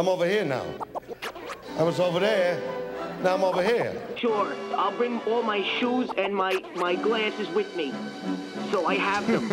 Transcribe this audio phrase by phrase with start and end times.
[0.00, 0.64] I'm over here now.
[1.76, 2.58] I was over there.
[3.22, 3.94] Now I'm over here.
[4.16, 7.92] Sure, I'll bring all my shoes and my, my glasses with me.
[8.70, 9.50] So I have them.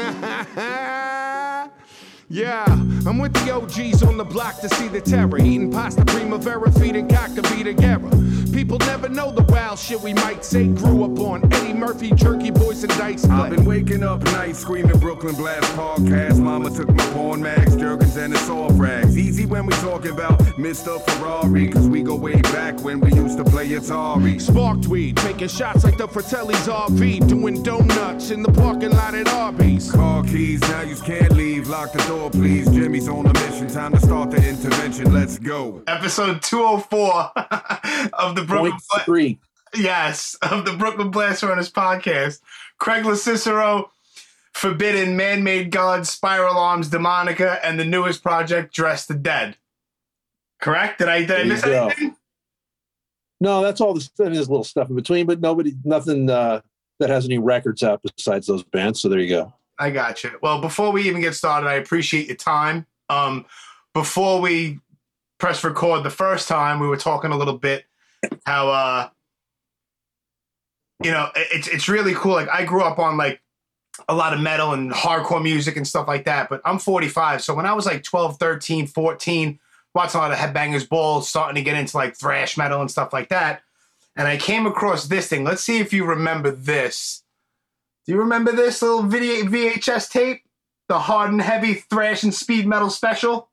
[2.29, 5.38] Yeah, I'm with the OGs on the block to see the terror.
[5.38, 8.10] Eating pasta primavera, feeding cockabee together.
[8.58, 10.65] People never know the wild shit we might say.
[10.65, 13.23] Grew up on Eddie Murphy, Jerky Boys, and Dice.
[13.29, 16.40] I've been waking up nights screaming Brooklyn Blast podcast.
[16.40, 19.16] Mama took my porn mags, Jergens, and the soft rags.
[19.16, 20.99] Easy when we talking about Mr.
[21.08, 24.41] Ferrari, cause we go way back when we used to play Atari.
[24.41, 27.27] Sparked weed, taking shots like the Fratelli's RV.
[27.30, 29.91] Doing donuts in the parking lot at Arby's.
[29.91, 31.68] Car keys, now you can't leave.
[31.68, 32.68] Lock the door, please.
[32.71, 33.68] Jimmy's on a mission.
[33.68, 35.13] Time to start the intervention.
[35.13, 35.84] Let's go.
[35.85, 37.32] Episode 204
[38.13, 38.74] of the Brooklyn
[39.06, 39.40] three.
[39.76, 42.40] Yes, of the Brooklyn Blast Furnace podcast.
[42.80, 43.92] Craig Locicero,
[44.54, 49.58] Forbidden, Man-Made Gods, Spiral Arms, Demonica, and the newest project, Dress the Dead.
[50.60, 51.00] Correct?
[51.00, 52.16] Did I did I miss anything?
[53.40, 54.28] No, that's all the stuff.
[54.28, 56.62] Little stuff in between, but nobody, nothing uh,
[56.99, 58.99] that has any records out besides those bands.
[58.99, 59.54] So there you go.
[59.77, 60.32] I got you.
[60.41, 62.88] Well, before we even get started, I appreciate your time.
[63.10, 63.46] Um,
[63.93, 64.80] before we
[65.38, 67.86] press record the first time, we were talking a little bit
[68.45, 69.09] how uh,
[71.03, 72.33] you know it- it's it's really cool.
[72.33, 73.42] Like I grew up on like
[74.08, 76.50] a lot of metal and hardcore music and stuff like that.
[76.50, 79.59] But I'm 45, so when I was like 12, 13, 14,
[79.95, 83.11] watching a lot of Headbangers Ball, starting to get into like thrash metal and stuff
[83.11, 83.64] like that,
[84.16, 85.44] and I came across this thing.
[85.44, 87.23] Let's see if you remember this.
[88.05, 90.44] Do you remember this little video VHS tape?
[90.89, 93.50] The hard and heavy thrash and speed metal special.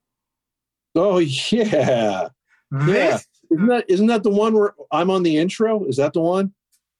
[0.94, 2.28] Oh yeah,
[2.70, 5.84] This, isn't that isn't that the one where I'm on the intro?
[5.84, 6.52] Is that the one?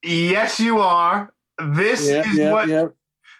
[0.02, 1.33] yes, you are.
[1.58, 2.86] This Yeah, is yeah, what yeah.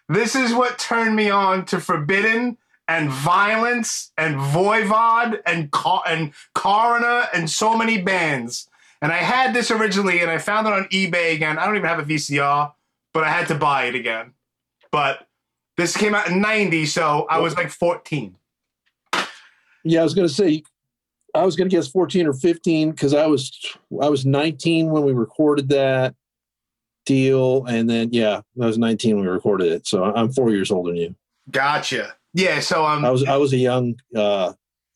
[0.09, 2.57] this is what turned me on to Forbidden
[2.89, 8.69] and Vio-lence and Voivod and Car- and Coroner and so many bands.
[9.03, 11.59] And I had this originally, and I found it on eBay again.
[11.59, 12.73] I don't even have a VCR,
[13.13, 14.33] but I had to buy it again.
[14.91, 15.27] But
[15.77, 18.37] this came out in '90, so I was like 14.
[19.85, 20.63] Yeah, I was gonna say,
[21.35, 25.13] I was gonna guess 14 or 15 because I was I was 19 when we
[25.13, 26.15] recorded that
[27.07, 29.87] deal, and then yeah, I was 19 when we recorded it.
[29.87, 31.15] So I'm four years older than you.
[31.51, 32.15] Gotcha.
[32.33, 32.61] Yeah.
[32.61, 34.53] So um, I was I was a young uh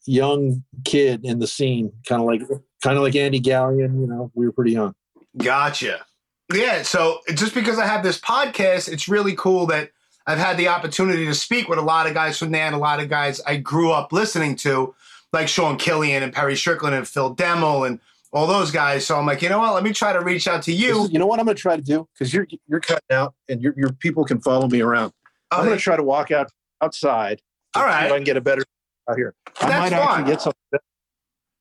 [0.06, 2.42] young kid in the scene, kind of like
[2.82, 4.00] kind of like Andy Galeon.
[4.00, 4.94] You know, we were pretty young.
[5.36, 6.04] Gotcha.
[6.52, 6.82] Yeah.
[6.82, 9.90] So just because I have this podcast, it's really cool that
[10.26, 12.78] I've had the opportunity to speak with a lot of guys from there and a
[12.78, 14.94] lot of guys I grew up listening to,
[15.32, 18.00] like Sean Killian and Perry Strickland and Phil Demmel and
[18.32, 19.06] all those guys.
[19.06, 19.74] So I'm like, you know what?
[19.74, 21.04] Let me try to reach out to you.
[21.04, 23.34] is- you know what I'm going to try to do because you're you're cutting out
[23.48, 25.12] and your your people can follow me around.
[25.50, 26.50] I'm going to try to walk out
[26.82, 27.40] outside.
[27.74, 28.64] All See if I can get a better
[29.08, 29.34] out here.
[29.60, 30.24] I That's might actually fine.
[30.26, 30.60] get something.
[30.72, 30.82] Better.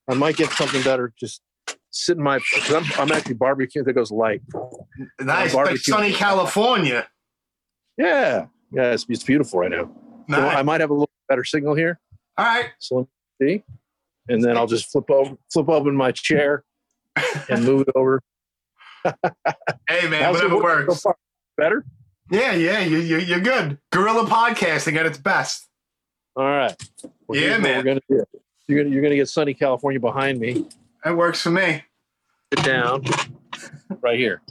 [0.09, 1.13] I might get something better.
[1.17, 1.41] Just
[1.91, 2.39] sit in my.
[2.69, 4.41] I'm, I'm actually barbecuing that goes light.
[5.19, 5.53] Nice.
[5.53, 5.77] Barbecue.
[5.77, 7.07] sunny California.
[7.97, 9.89] Yeah, yeah, it's, it's beautiful right now.
[10.29, 11.99] So I might have a little better signal here.
[12.37, 12.69] All right.
[12.79, 13.07] So
[13.41, 13.63] see,
[14.27, 16.63] and then I'll just flip over, flip open my chair,
[17.49, 18.21] and move it over.
[19.89, 21.01] Hey, man, How's whatever so works.
[21.01, 21.15] far?
[21.55, 21.85] Better.
[22.29, 23.77] Yeah, yeah, you, you, you're good.
[23.91, 25.65] Guerrilla podcasting at its best.
[26.35, 26.75] All right.
[27.31, 27.85] Yeah, man.
[27.85, 28.01] Gonna.
[28.09, 30.65] You're gonna you're gonna get sunny California behind me.
[31.05, 31.83] That works for me.
[32.53, 33.03] Sit down,
[34.01, 34.41] right here.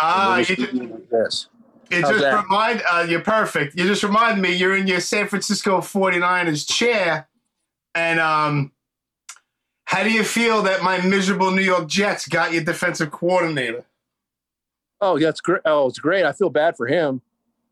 [0.00, 1.48] Ah, And you, just it like this.
[1.90, 2.42] It How's just that?
[2.44, 3.78] remind uh, you're perfect.
[3.78, 7.28] You just remind me you're in your San Francisco 49ers chair.
[7.94, 8.72] And um
[9.84, 13.84] how do you feel that my miserable New York Jets got your defensive coordinator?
[15.00, 15.60] Oh, that's great.
[15.64, 16.24] Oh, it's great.
[16.24, 17.20] I feel bad for him,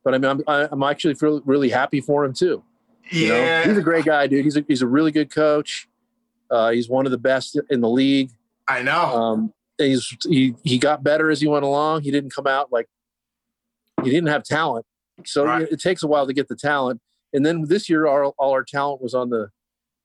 [0.04, 2.62] but I mean, I'm I- I'm actually feel really happy for him too.
[3.10, 3.34] You know?
[3.36, 3.64] Yeah.
[3.66, 4.44] he's a great guy, dude.
[4.44, 5.88] He's a he's a really good coach.
[6.50, 8.30] Uh, he's one of the best in the league.
[8.68, 9.00] I know.
[9.02, 12.02] Um, he's he he got better as he went along.
[12.02, 12.88] He didn't come out like
[14.04, 14.84] he didn't have talent,
[15.24, 15.62] so Right.
[15.62, 17.00] it, it takes a while to get the talent.
[17.32, 19.50] And then this year, all, all our talent was on the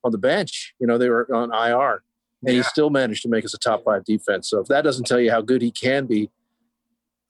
[0.05, 0.73] on the bench.
[0.79, 2.03] You know, they were on IR,
[2.45, 4.49] and he still managed to make us a top five defense.
[4.49, 6.29] So if that doesn't tell you how good he can be,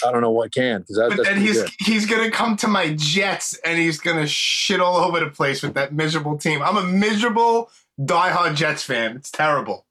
[0.06, 1.72] I don't know what can because that, but then he's good.
[1.80, 5.74] he's gonna come to my Jets and he's gonna shit all over the place with
[5.76, 6.62] that miserable team.
[6.62, 9.16] I'm a miserable diehard Jets fan.
[9.16, 9.86] It's terrible.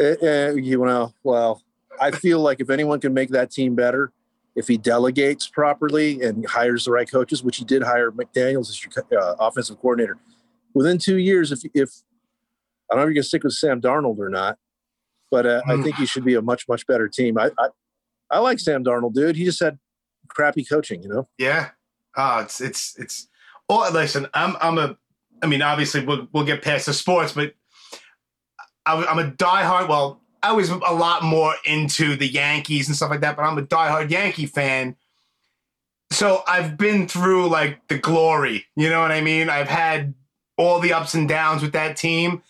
[0.00, 1.62] Uh, uh, you know, well,
[2.00, 4.12] I feel like if anyone can make that team better,
[4.54, 8.82] if he delegates properly and hires the right coaches, which he did hire McDaniel's as
[8.82, 10.18] your uh, offensive coordinator,
[10.74, 11.90] within two years, if if
[12.90, 14.56] I don't know if you're to stick with Sam Darnold or not,
[15.30, 15.82] but uh, I Mm.
[15.84, 17.38] think he should be a much much better team.
[17.38, 17.68] I, I
[18.30, 19.36] I like Sam Darnold, dude.
[19.36, 19.78] He just had
[20.28, 21.28] crappy coaching, you know.
[21.38, 21.70] Yeah.
[22.16, 23.28] Oh, it's it's it's.
[23.68, 24.96] Oh, listen, I'm I'm a.
[25.42, 27.54] I mean, obviously, we'll we'll get past the sports, but
[28.86, 29.88] I, I'm a diehard.
[29.88, 33.58] Well, I was a lot more into the Yankees and stuff like that, but I'm
[33.58, 34.96] a diehard Yankee fan.
[36.10, 38.66] So I've been through like the glory.
[38.76, 39.50] You know what I mean?
[39.50, 40.14] I've had
[40.58, 42.42] all the ups and downs with that team,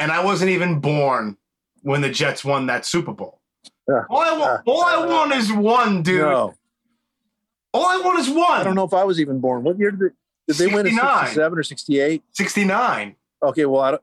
[0.00, 1.36] and I wasn't even born
[1.82, 3.40] when the Jets won that Super Bowl.
[3.88, 4.02] Yeah.
[4.10, 6.20] All I want, all I want is one, dude.
[6.22, 6.54] No,
[7.74, 8.60] All I want is one.
[8.60, 9.62] I don't know if I was even born.
[9.64, 10.08] What year did they,
[10.48, 11.18] did they win in 69.
[11.26, 12.22] 67 or 68?
[12.32, 13.16] 69.
[13.42, 14.02] Okay, well, I don't.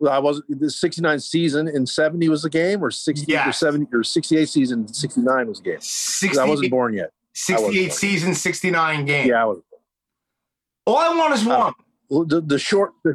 [0.00, 3.86] Well, I was the 69 season in 70 was the game, or 60 or 70
[3.92, 5.78] or 68 season 69 was the game.
[5.80, 7.10] 60, I wasn't born yet.
[7.34, 7.90] 68 born.
[7.90, 9.28] season, 69 game.
[9.28, 9.58] Yeah, I was.
[10.86, 11.72] All I want is Uh, one.
[12.10, 13.14] The, the short the,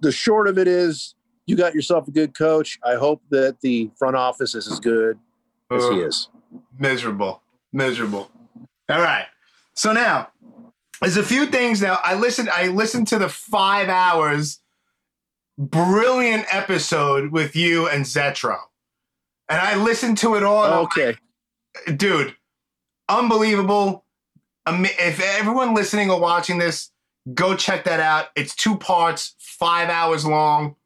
[0.00, 1.14] the short of it is
[1.46, 2.78] you got yourself a good coach.
[2.84, 5.18] I hope that the front office is as good
[5.70, 6.28] as he is.
[6.78, 7.42] Miserable.
[7.72, 8.30] Miserable.
[8.88, 9.26] All right.
[9.74, 10.28] So now,
[11.00, 12.00] there's a few things now.
[12.02, 14.60] I listened, I listened to the five hours
[15.56, 18.58] brilliant episode with you and Zetro.
[19.48, 20.64] And I listened to it all.
[20.64, 21.16] Oh, okay.
[21.96, 22.36] dude,
[23.08, 24.04] unbelievable.
[24.66, 26.90] If everyone listening or watching this,
[27.34, 28.28] go check that out.
[28.36, 30.76] It's two parts, five hours long.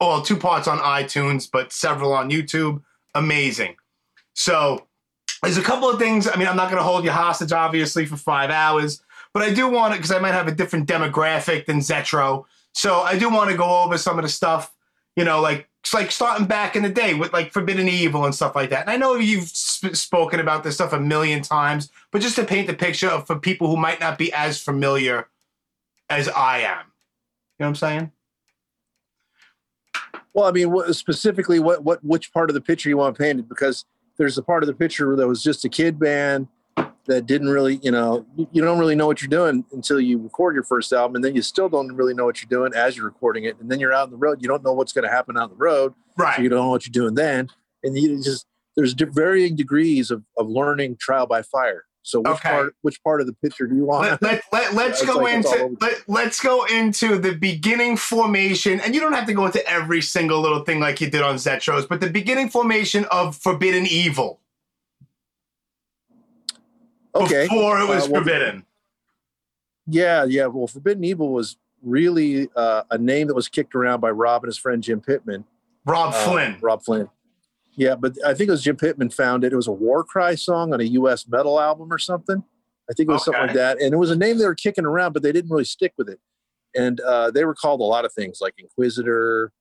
[0.00, 2.82] Well, two parts on iTunes, but several on YouTube.
[3.14, 3.76] Amazing.
[4.34, 4.86] So
[5.42, 6.28] there's a couple of things.
[6.28, 9.02] I mean, I'm not going to hold you hostage, obviously, for five hours,
[9.32, 12.44] but I do want to because I might have a different demographic than Zetro.
[12.74, 14.72] So I do want to go over some of the stuff,
[15.16, 18.54] you know, like like starting back in the day with like Forbidden Evil and stuff
[18.54, 18.82] like that.
[18.82, 22.44] And I know you've sp- spoken about this stuff a million times, but just to
[22.44, 25.28] paint the picture for people who might not be as familiar
[26.10, 26.86] as I am.
[27.58, 28.12] You know what I'm saying?
[30.34, 33.48] Well, I mean, what, specifically, what what which part of the picture you want painted?
[33.48, 33.84] Because
[34.18, 36.48] there's a part of the picture that was just a kid band
[37.06, 40.54] that didn't really, you know, you, don't really know what you're doing until you record
[40.54, 43.06] your first album, and then you still don't really know what you're doing as you're
[43.06, 44.38] recording it, and then you're out on the road.
[44.42, 45.94] You don't know what's going to happen on the road,
[46.36, 47.48] so you don't know what you're doing then,
[47.82, 48.46] and you just
[48.76, 51.84] there's varying degrees of of learning trial by fire.
[52.08, 52.48] So which Okay.
[52.48, 54.22] part which part of the picture do you want?
[54.22, 58.94] let, let, let, us go like into let, let's go into the beginning formation and
[58.94, 61.84] you don't have to go into every single little thing like you did on Zetro's
[61.84, 64.40] but the beginning formation of Forbidden Evil
[67.14, 67.42] okay.
[67.42, 68.64] before it was Uh, well, forbidden
[69.86, 70.46] Yeah, yeah.
[70.46, 74.48] Well, Forbidden Evil was really uh, a name that was kicked around by Rob and
[74.48, 75.44] his friend Jim Pittman.
[75.84, 77.10] Rob Uh, Flynn Robb Flynn.
[77.78, 79.52] Yeah, but I think it was Jim Pittman found it.
[79.52, 81.28] It was a war cry song on a U.S.
[81.28, 82.42] metal album or something.
[82.90, 83.80] I think it was something like that.
[83.80, 86.08] And it was a name they were kicking around, but they didn't really stick with
[86.08, 86.18] it.
[86.74, 89.52] And uh, they were called a lot of things like Inquisitor.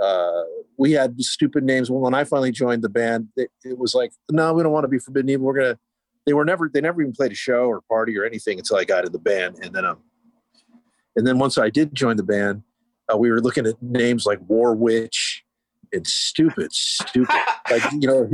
[0.00, 0.42] Uh,
[0.78, 1.90] we had stupid names.
[1.90, 4.84] Well, when I finally joined the band, it, it was like, no, we don't want
[4.84, 5.46] to be Forbidden Evil.
[5.46, 5.78] We're gonna.
[6.26, 6.70] They were never.
[6.72, 9.18] They never even played a show or party or anything until I got in the
[9.18, 9.58] band.
[9.60, 9.98] And then um,
[11.16, 12.62] and then once I did join the band,
[13.12, 15.29] uh, we were looking at names like War Witch
[15.92, 17.34] and stupid, stupid.
[17.70, 18.30] like you know,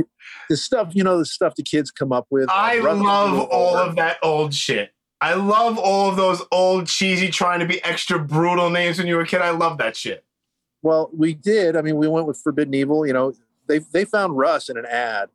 [0.49, 2.49] the stuff you know, the stuff the kids come up with.
[2.49, 7.59] I love all of that old shit I love all of those old cheesy trying
[7.59, 10.23] to be extra brutal names when you were a kid I love that shit
[10.81, 11.75] Well, we did.
[11.75, 13.05] I mean, we went with Forbidden Evil.
[13.05, 13.33] You know,
[13.67, 15.29] they they found Russ in an ad,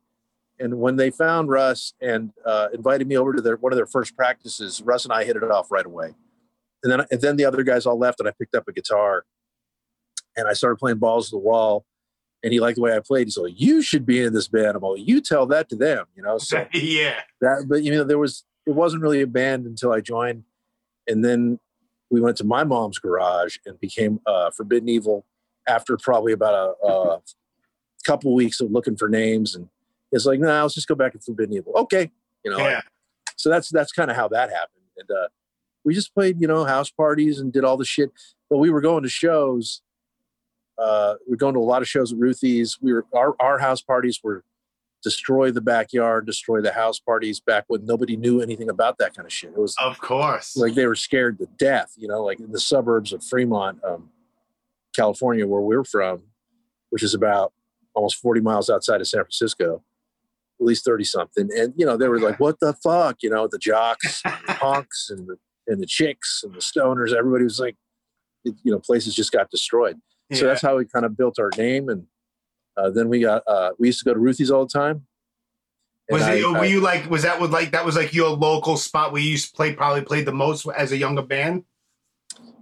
[0.57, 3.85] and when they found Russ and uh, invited me over to their one of their
[3.85, 6.15] first practices, Russ and I hit it off right away.
[6.81, 9.25] And then and then the other guys all left, and I picked up a guitar,
[10.37, 11.85] and I started playing balls to the wall.
[12.43, 13.27] And he liked the way I played.
[13.27, 16.05] He's like, "You should be in this band." I'm like, "You tell that to them,"
[16.15, 16.37] you know.
[16.37, 20.01] So yeah that, but you know, there was it wasn't really a band until I
[20.01, 20.43] joined,
[21.07, 21.59] and then
[22.09, 25.25] we went to my mom's garage and became uh, Forbidden Evil
[25.67, 27.21] after probably about a, a
[28.05, 29.69] couple weeks of looking for names, and
[30.11, 31.73] it's like, no, nah, let's just go back to Forbidden Evil.
[31.75, 32.11] Okay,
[32.43, 32.57] you know.
[32.57, 32.81] yeah
[33.37, 35.27] So that's that's kind of how that happened, and uh,
[35.83, 38.11] we just played, you know, house parties and did all the shit.
[38.49, 39.81] But we were going to shows.
[40.77, 42.77] Uh, we were going to a lot of shows at Ruthie's.
[42.81, 44.43] We were our our house parties were
[45.03, 49.25] destroy the backyard, destroy the house parties back when nobody knew anything about that kind
[49.25, 49.51] of shit.
[49.51, 52.59] It was of course like they were scared to death, you know, like in the
[52.59, 54.09] suburbs of Fremont, um,
[54.95, 56.23] California, where we're from,
[56.89, 57.53] which is about
[57.93, 59.83] almost 40 miles outside of San Francisco,
[60.59, 61.49] at least 30 something.
[61.55, 63.17] And, you know, they were like, what the fuck?
[63.21, 65.37] You know, the jocks, and the punks, and the,
[65.67, 67.75] and the chicks and the stoners, everybody was like,
[68.43, 69.99] you know, places just got destroyed.
[70.35, 70.49] So Yeah.
[70.49, 71.89] that's how we kind of built our name.
[71.89, 72.07] And
[72.77, 75.05] uh, then we got, uh, we used to go to Ruthie's all the time.
[76.09, 77.09] And was I- Were I- you like?
[77.09, 79.73] Was that like that was like your local spot where you used to play?
[79.73, 81.63] Probably played the most as a younger band.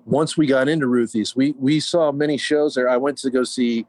[0.06, 2.90] once we got into Ruthie's, we we saw many shows there.
[2.90, 3.86] I went to go see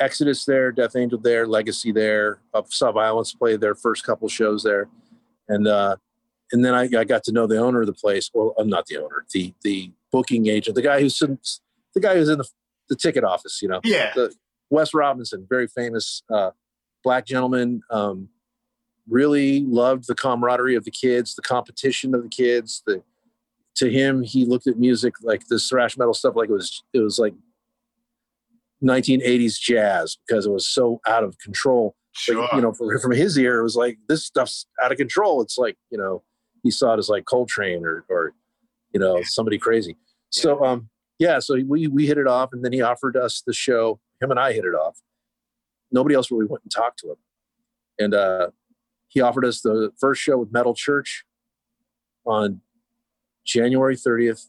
[0.00, 4.62] Exodus there, Death Angel there, Legacy there, uh, saw Vio-lence play their first couple shows
[4.64, 4.88] there,
[5.48, 5.96] and uh,
[6.52, 8.30] and then I, I got to know the owner of the place.
[8.34, 12.28] Well, I'm not the owner, the the booking agent, the guy who's the guy who's
[12.28, 12.48] in the,
[12.88, 13.60] the ticket office.
[13.62, 14.34] You know, Yeah, the
[14.70, 16.50] Wes Robinson, very famous uh,
[17.02, 17.82] black gentleman.
[17.90, 18.28] Um,
[19.08, 22.82] really loved the camaraderie of the kids, the competition of the kids.
[22.86, 23.02] The
[23.76, 27.00] to him, he looked at music like this thrash metal stuff like it was it
[27.00, 27.34] was like
[28.82, 31.96] 1980s jazz because it was so out of control.
[32.12, 32.46] Sure.
[32.48, 35.42] But, you know, from, from his ear, it was like this stuff's out of control.
[35.42, 36.22] It's like you know,
[36.62, 38.32] he saw it as like Coltrane or or
[38.92, 39.96] you know somebody crazy.
[40.30, 40.88] So um,
[41.18, 44.00] yeah, so we we hit it off, and then he offered us the show.
[44.20, 45.00] Him and I hit it off.
[45.92, 47.16] Nobody else really went and talked to him,
[47.98, 48.50] and uh,
[49.08, 51.24] he offered us the first show with Metal Church
[52.24, 52.60] on
[53.44, 54.48] January thirtieth,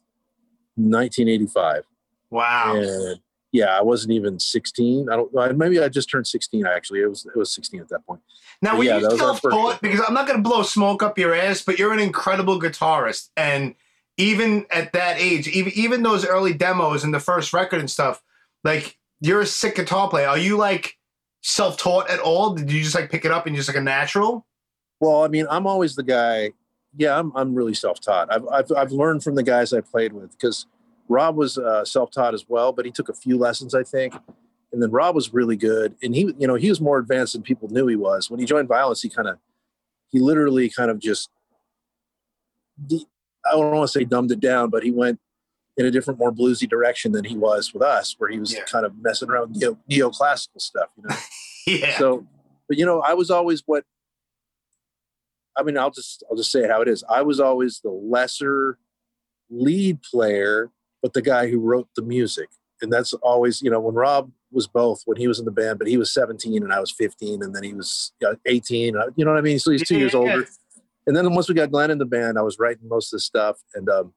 [0.77, 1.83] nineteen eighty five.
[2.29, 2.75] wow.
[2.75, 3.19] And
[3.51, 5.07] yeah, I wasn't even sixteen.
[5.09, 5.57] I don't.
[5.57, 6.65] Maybe I just turned sixteen.
[6.65, 8.21] Actually, it was it was sixteen at that point.
[8.61, 9.81] Now, were Yeah, you self-taught?
[9.81, 13.29] Because I'm not going to blow smoke up your ass, but you're an incredible guitarist,
[13.37, 13.75] and
[14.17, 18.21] even at that age, even even those early demos and the first record and stuff,
[18.63, 20.27] like you're a sick guitar player.
[20.27, 20.97] Are you like
[21.41, 22.53] self-taught at all?
[22.55, 24.45] Did you just like pick it up and just like a natural?
[24.99, 26.51] Well, I mean, I'm always the guy.
[26.95, 28.31] Yeah, I'm I'm really self-taught.
[28.31, 30.65] I've I've, I've learned from the guys I played with because
[31.07, 34.15] Rob was uh, self-taught as well, but he took a few lessons, I think.
[34.73, 37.43] And then Rob was really good, and he, you know, he was more advanced than
[37.43, 38.29] people knew he was.
[38.29, 39.37] When he joined Vio-lence, he kind of,
[40.09, 41.29] he literally kind of just,
[43.47, 45.19] I don't want to say dumbed it down, but he went
[45.77, 48.63] in a different, more bluesy direction than he was with us, where he was Yeah.
[48.63, 51.15] kind of messing around with neo, neoclassical stuff, you know.
[51.67, 51.97] Yeah.
[51.97, 52.27] So,
[52.69, 53.83] but you know, I was always what.
[55.57, 57.03] I mean, I'll just I'll just say it how it is.
[57.09, 58.77] I was always the lesser
[59.49, 60.69] lead player,
[61.01, 62.49] but the guy who wrote the music,
[62.81, 65.79] and that's always you know when Rob was both when he was in the band,
[65.79, 68.11] but he was 17 and I was 15, and then he was
[68.45, 68.95] 18.
[68.95, 69.57] uh, You know what I mean?
[69.59, 70.47] So he's two Yeah, years yeah, older.
[71.05, 71.09] Yeah.
[71.09, 73.21] And then once we got Glenn in the band, I was writing most of the
[73.21, 74.13] stuff, and um,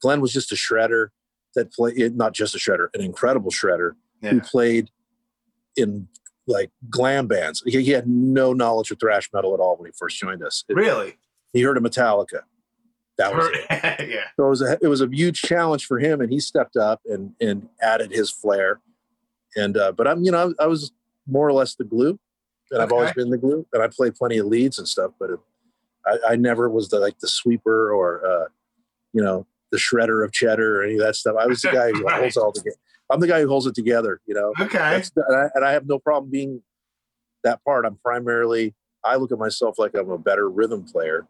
[0.00, 1.08] Glenn was just a shredder
[1.54, 3.92] that played not just a shredder, an incredible shredder
[4.30, 4.90] who played
[5.76, 6.08] in
[6.46, 7.62] like glam bands.
[7.66, 10.64] He, he had no knowledge of thrash metal at all when he first joined us.
[10.68, 11.16] It- Really?
[11.52, 12.42] he heard of Metallica.
[13.18, 13.64] That was it.
[14.10, 14.24] yeah.
[14.36, 17.00] So it was a, it was a huge challenge for him, and he stepped up
[17.06, 18.80] and and added his flair.
[19.56, 20.92] And uh, but I'm you know I, I was
[21.26, 22.18] more or less the glue,
[22.70, 23.66] and I've always been the glue.
[23.72, 25.38] And I play plenty of leads and stuff, but it,
[26.06, 28.44] I, I never was the like the sweeper or uh,
[29.12, 31.34] you know the shredder of cheddar or any of that stuff.
[31.38, 32.20] I was the guy who Right.
[32.20, 32.76] holds all together.
[33.10, 34.20] I'm the guy who holds it together.
[34.26, 34.78] You know, Okay.
[34.78, 36.62] and, I, and I have no problem being
[37.44, 37.84] that part.
[37.86, 41.26] I'm primarily, I look at myself like I'm a better rhythm player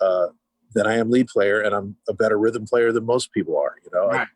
[0.00, 0.28] uh,
[0.74, 3.74] than I am lead player, and I'm a better rhythm player than most people are.
[3.84, 4.26] You know, I-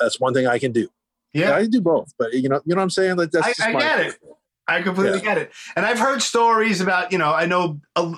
[0.00, 0.88] that's one thing I can do.
[1.32, 1.54] Yeah.
[1.56, 3.16] I do both, but you know, you know what I'm saying?
[3.16, 4.18] Like that's I- I get it.
[4.68, 5.24] I completely Yeah.
[5.24, 5.52] get it.
[5.76, 8.14] And I've heard stories about, you know, I know a,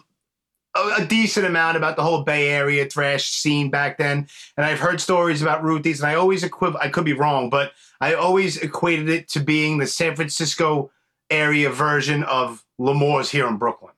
[0.88, 4.26] a, a decent amount about the whole Bay Area thrash scene back then.
[4.56, 7.72] And I've heard stories about Ruthie's, and I always equiv I could be wrong, but
[8.00, 10.90] I always equated it to being the San Francisco
[11.30, 13.92] area version of L'Amour's here in Brooklyn.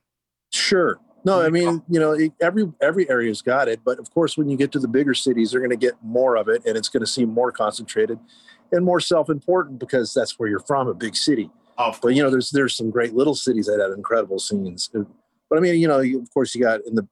[0.51, 0.99] Sure.
[1.25, 4.57] No, I mean, you know, every every area's got it, but of course, when you
[4.57, 7.01] get to the bigger cities, they're going to get more of it, and it's going
[7.01, 8.19] to seem more concentrated
[8.73, 11.49] and more self-important because that's where you're from, a big city.
[11.77, 14.91] Oh, but you know there's there's some great little cities that have incredible scenes
[15.53, 17.07] but i mean you know you, of course you got in the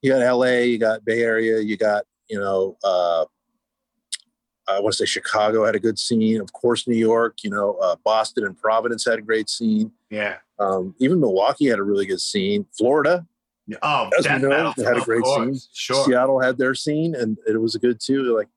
[0.00, 3.24] you got la you got bay area you got you know uh
[4.68, 7.74] i want to say chicago had a good scene of course new york you know
[7.82, 10.36] uh, boston and providence had a great scene yeah.
[10.60, 13.26] um, even milwaukee had a really good scene florida
[13.82, 15.60] Oh, As we know, had a great course.
[15.60, 15.70] scene.
[15.74, 16.04] Sure.
[16.06, 18.48] seattle had their scene and it was a good too like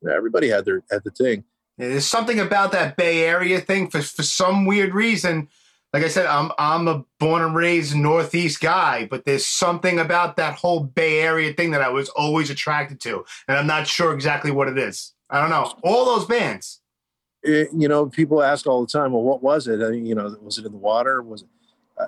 [0.00, 1.42] yeah, everybody had their had the thing
[1.76, 5.48] There's something about that Bay Area thing for for some weird reason.
[5.92, 10.36] Like I said, I'm I'm a born and raised Northeast guy, but there's something about
[10.36, 14.12] that whole Bay Area thing that I was always attracted to, and I'm not sure
[14.12, 15.14] exactly what it is.
[15.30, 15.72] I don't know.
[15.82, 16.80] All those bands.
[17.42, 19.82] it, you know, people ask all the time, well, what was it?
[19.82, 21.22] I mean, you know, was it in the water?
[21.22, 21.48] Was it
[21.98, 22.06] uh,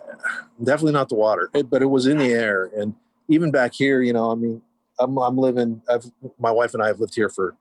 [0.63, 2.71] definitely not the water, but it was in the air.
[2.77, 2.95] And
[3.29, 4.63] even back here, you know, I mean,
[4.99, 7.57] I'm, I'm living, I've, my wife and I have lived here for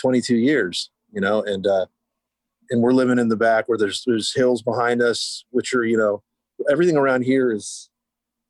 [0.00, 1.86] 22 years, you know, and, uh,
[2.70, 5.96] and we're living in the back where there's, there's hills behind us, which are, you
[5.96, 6.22] know,
[6.70, 7.90] everything around here is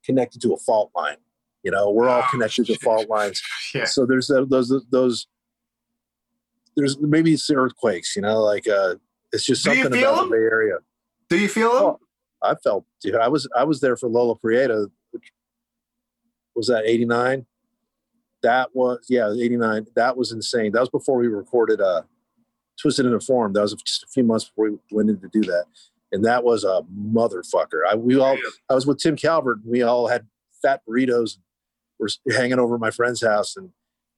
[0.05, 1.17] connected to a fault line.
[1.63, 3.43] You know, we're all Oh, connected to fault lines.
[3.75, 3.85] Yeah.
[3.85, 5.27] So there's tho- those those
[6.77, 8.95] there's maybe it's earthquakes, you know, like uh
[9.33, 10.31] it's just Do something about them?
[10.31, 10.77] the Bay Area.
[11.29, 11.83] Do you feel them?
[11.83, 12.01] Oh,
[12.43, 15.33] I felt dude, I was I was there for Loma Prieta, which
[16.55, 17.45] was that 89?
[18.43, 19.87] That was yeah, 89.
[19.97, 20.71] That was insane.
[20.73, 22.03] That was before we recorded uh
[22.81, 23.53] Twisted into Form.
[23.53, 25.65] That was just a few months before we went in to do that.
[26.13, 27.81] And that was a motherfucker.
[27.89, 28.37] I we all
[28.71, 29.59] I was with Tim Calvert.
[29.63, 30.27] And we all had
[30.63, 31.39] fat burritos.
[31.99, 33.71] We're hanging over my friend's house, and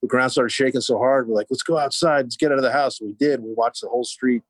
[0.02, 1.28] the ground started shaking so hard.
[1.28, 2.22] We're like, "Let's go outside.
[2.26, 3.40] Let's get out of the house." We did.
[3.40, 4.42] We watched the whole street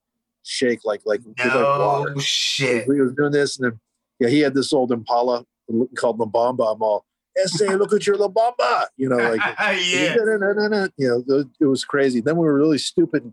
[0.44, 2.20] shake like like, was like No water.
[2.20, 2.88] shit.
[2.88, 3.80] We was doing this, and then
[4.18, 5.44] yeah, he had this old Impala
[5.96, 6.74] called La Bamba.
[6.74, 7.04] I'm all,
[7.36, 9.40] "Essay, look at your La Bamba," you know, like
[9.92, 10.14] yeah.
[10.96, 12.20] you know, it was crazy.
[12.20, 13.32] Then we were really stupid.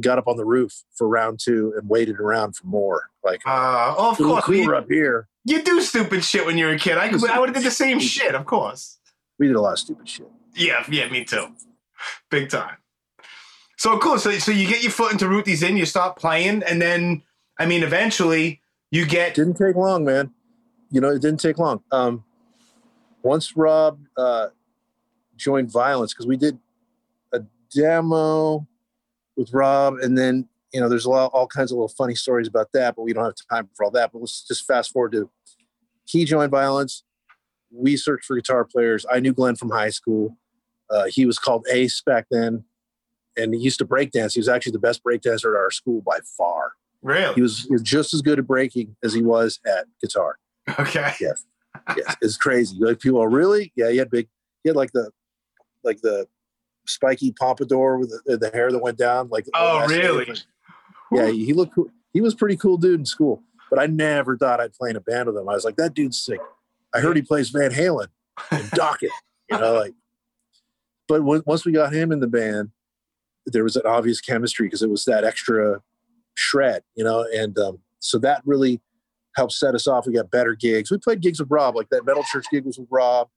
[0.00, 3.10] And Got up on the roof for round two and waited around for more.
[3.22, 4.48] Like, Uh, oh, of "It's a course.
[4.48, 5.28] We, cooler up here.
[5.44, 6.96] you do stupid shit when you're a kid.
[6.96, 8.98] I, I would have did the same shit, of course.
[9.38, 10.30] We did a lot of stupid shit.
[10.54, 11.48] Yeah, yeah, me too.
[12.30, 12.78] Big time.
[13.76, 14.18] So cool.
[14.18, 17.22] So, so you get your foot into Ruthie's in, you start playing, and then,
[17.58, 19.34] I mean, eventually you get.
[19.34, 20.32] didn't take long, man.
[20.90, 21.82] You know, it didn't take long.
[21.92, 22.24] Um,
[23.22, 24.48] once Rob uh,
[25.36, 26.58] joined Vio-lence, because we did
[27.34, 27.40] a
[27.74, 28.66] demo
[29.36, 32.46] with Rob, and then you know, there's a lot, all kinds of little funny stories
[32.46, 34.12] about that, but we don't have time for all that.
[34.12, 35.28] But let's just fast forward to
[36.04, 37.04] he joined Vio-lence.
[37.72, 39.06] We searched for guitar players.
[39.10, 40.36] I knew Glenn from high school.
[40.88, 42.64] Uh, he was called Ace back then,
[43.36, 44.34] and he used to break dance.
[44.34, 46.72] He was actually the best break dancer at our school by far.
[47.02, 47.34] Really?
[47.34, 50.38] He was, he was just as good at breaking as he was at guitar.
[50.78, 51.14] okay.
[51.96, 52.76] Yes, it's crazy.
[52.80, 53.90] Like people are really, yeah.
[53.90, 54.28] He had big,
[54.64, 55.10] he had like the,
[55.84, 56.26] like the
[56.90, 59.28] spiky pompadour with the, the hair that went down.
[59.28, 60.34] Like Oh, really?
[61.12, 61.74] Yeah, he looked.
[61.74, 61.90] Cool.
[62.12, 64.96] He was a pretty cool dude in school, but I never thought I'd play in
[64.96, 65.48] a band with him.
[65.48, 66.40] I was like, that dude's sick.
[66.94, 68.08] I heard he plays Van Halen
[68.50, 69.08] and Dokken,
[69.50, 69.94] you know, like.
[71.08, 72.70] But when, once we got him in the band,
[73.46, 75.82] there was an obvious chemistry because it was that extra
[76.34, 78.80] shred, you know, and um, so that really
[79.36, 80.06] helped set us off.
[80.06, 80.90] We got better gigs.
[80.90, 83.28] We played gigs with Rob, like that Metal Church gig was with Rob.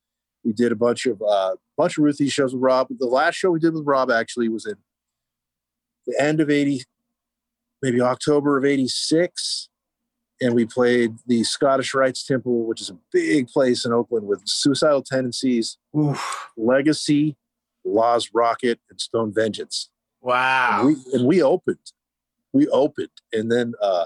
[0.43, 2.87] We did a bunch of uh, bunch of Ruthie shows with Rob.
[2.99, 4.75] The last show we did with Rob actually was in
[6.05, 6.83] the end of eighty,
[7.81, 9.69] maybe October of eighty six,
[10.41, 14.41] and we played the Scottish Rites Temple, which is a big place in Oakland with
[14.45, 16.49] Suicidal Tendencies, Oof.
[16.57, 17.37] Legacy,
[17.87, 19.89] Lääz Rockit, and Stone Vengeance.
[20.21, 20.79] Wow.
[20.79, 21.91] And we, and we opened.
[22.53, 23.09] We opened.
[23.31, 24.05] And then uh,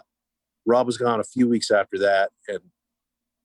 [0.65, 2.32] Rob was gone a few weeks after that.
[2.48, 2.60] And,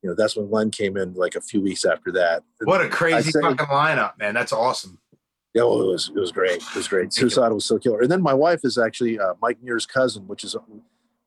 [0.03, 2.43] you know, that's when Glenn came in like a few weeks after that.
[2.63, 4.35] What a crazy say- fucking lineup, man.
[4.35, 4.99] That's awesome.
[5.55, 6.63] Yeah, well, it was it was great.
[6.63, 7.13] It was great.
[7.13, 8.01] Suicidal was so killer.
[8.01, 10.57] And then my wife is actually uh, Mike Muir's cousin, which is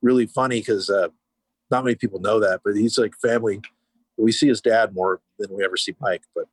[0.02, 1.10] really funny because uh,
[1.70, 3.62] not many people know that, but he's like family.
[4.18, 6.24] We see his dad more than we ever see Mike.
[6.34, 6.46] But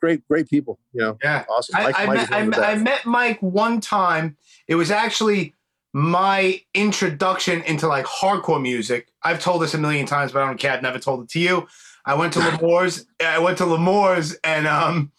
[0.00, 0.78] great, great people.
[0.92, 1.44] You know, Yeah.
[1.48, 1.76] awesome.
[1.76, 4.36] I, Mike, I, Mike met, I, I met Mike one time.
[4.68, 5.54] It was actually
[5.96, 9.08] my introduction into like hardcore music.
[9.22, 10.72] I've told this a million times, but I don't care.
[10.72, 11.66] I've never told it to you.
[12.04, 13.06] I went to L'Amour's.
[13.24, 15.10] I went to L'Amour's, and um,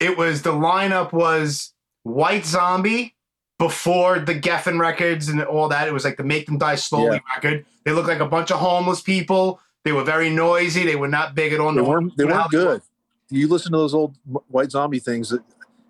[0.00, 3.14] it was the lineup was White Zombie
[3.60, 5.86] before the Geffen records and all that.
[5.86, 7.64] It was like the Make Them Die Slowly record.
[7.84, 9.60] They looked like a bunch of homeless people.
[9.84, 10.84] They were very noisy.
[10.84, 11.72] They were not big at all.
[11.72, 12.16] They weren't.
[12.16, 12.82] They weren't good.
[13.30, 14.16] You listen to those old
[14.48, 15.32] White Zombie things.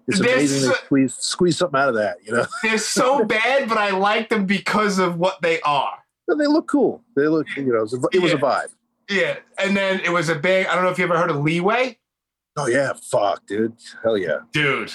[0.08, 2.18] It- It's They're amazing they so- squeeze squeeze something out of that.
[2.24, 5.98] You know, They're so bad, but I like them because of what they are.
[6.26, 7.02] They look cool.
[7.16, 7.46] They look.
[7.56, 8.68] You know, it was a, it was a vibe.
[9.08, 9.36] Yeah.
[9.56, 11.98] And then it was a big, I don't know if you ever heard of Leeway.
[12.58, 13.74] Oh yeah, fuck, dude.
[14.02, 14.40] Hell yeah.
[14.52, 14.92] Dude,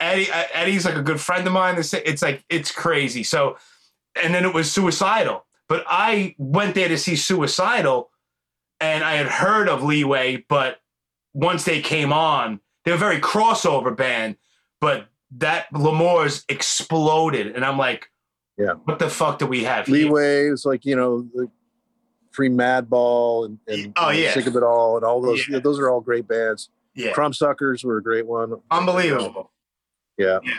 [0.00, 1.76] Eddie uh, Eddie's like a good friend of mine.
[1.78, 3.22] It's like it's crazy.
[3.22, 3.58] So,
[4.22, 5.44] and then it was suicidal.
[5.68, 8.10] But I went there to see suicidal,
[8.80, 10.44] and I had heard of Leeway.
[10.48, 10.80] But
[11.34, 14.36] once they came on, they were a very crossover band.
[14.82, 15.06] But
[15.38, 18.10] that L'Amour's exploded, and I'm like,
[18.58, 18.72] Yeah.
[18.84, 19.86] what the fuck do we have?
[19.86, 19.94] here?
[19.94, 21.48] Leeway was like you know the
[22.32, 24.34] pre Madball and, and Oh, yeah.
[24.34, 25.48] Sick of It All and all those.
[25.48, 25.60] Yeah.
[25.60, 26.68] those are all great bands.
[26.94, 28.52] Yeah, Crumbsuckers were a great one.
[28.70, 29.50] unbelievable.
[30.18, 30.40] Yeah.
[30.42, 30.58] yeah.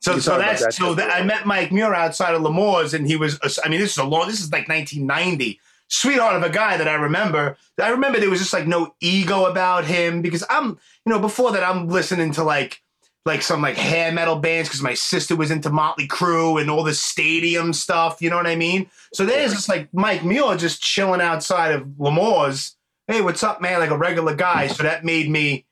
[0.00, 3.16] So, so that's that so that I met Mike Muir outside of L'Amour's, and he
[3.16, 3.38] was.
[3.64, 4.26] I mean, this is a long.
[4.28, 5.60] This is like 1990.
[5.90, 7.56] Sweetheart of a guy that I remember.
[7.80, 11.52] I remember there was just like no ego about him because I'm, you know, before
[11.52, 12.82] that I'm listening to like,
[13.24, 16.82] like some like hair metal bands because my sister was into Motley Crue and all
[16.82, 18.22] the stadium stuff.
[18.22, 18.88] You know what I mean?
[19.12, 22.76] So there's just like Mike Muir just chilling outside of L'Amour's.
[23.06, 23.80] Hey, what's up, man?
[23.80, 24.66] Like a regular guy.
[24.66, 25.66] So that made me,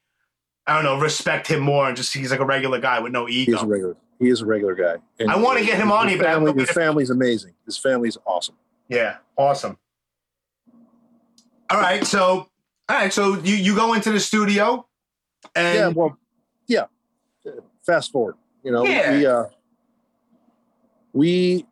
[0.67, 3.27] I don't know, respect him more and just he's like a regular guy with no
[3.27, 3.97] He is a regular.
[4.19, 4.97] He is a regular guy.
[5.19, 7.53] And I wanna get him on his here, but Family, no his family's amazing.
[7.65, 8.57] His family's awesome.
[8.89, 9.79] Yeah, awesome.
[11.69, 12.49] All right, so
[12.89, 14.87] all right, so you you go into the studio,
[15.55, 15.89] and yeah.
[15.89, 16.19] Well.
[17.87, 18.35] Fast forward.
[18.63, 19.17] You know, Yeah.
[19.17, 19.45] we uh,
[21.13, 21.67] we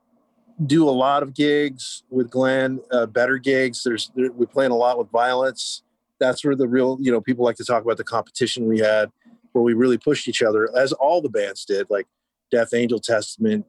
[0.65, 2.81] do a lot of gigs with Glenn.
[2.91, 3.83] Uh, better gigs.
[3.83, 5.83] There's there, we're playing a lot with Vio-lence.
[6.21, 9.11] That's where the real you know people like to talk about the competition we had,
[9.53, 11.89] where we really pushed each other, as all the bands did.
[11.91, 12.07] Like
[12.51, 13.67] Death Angel Testament,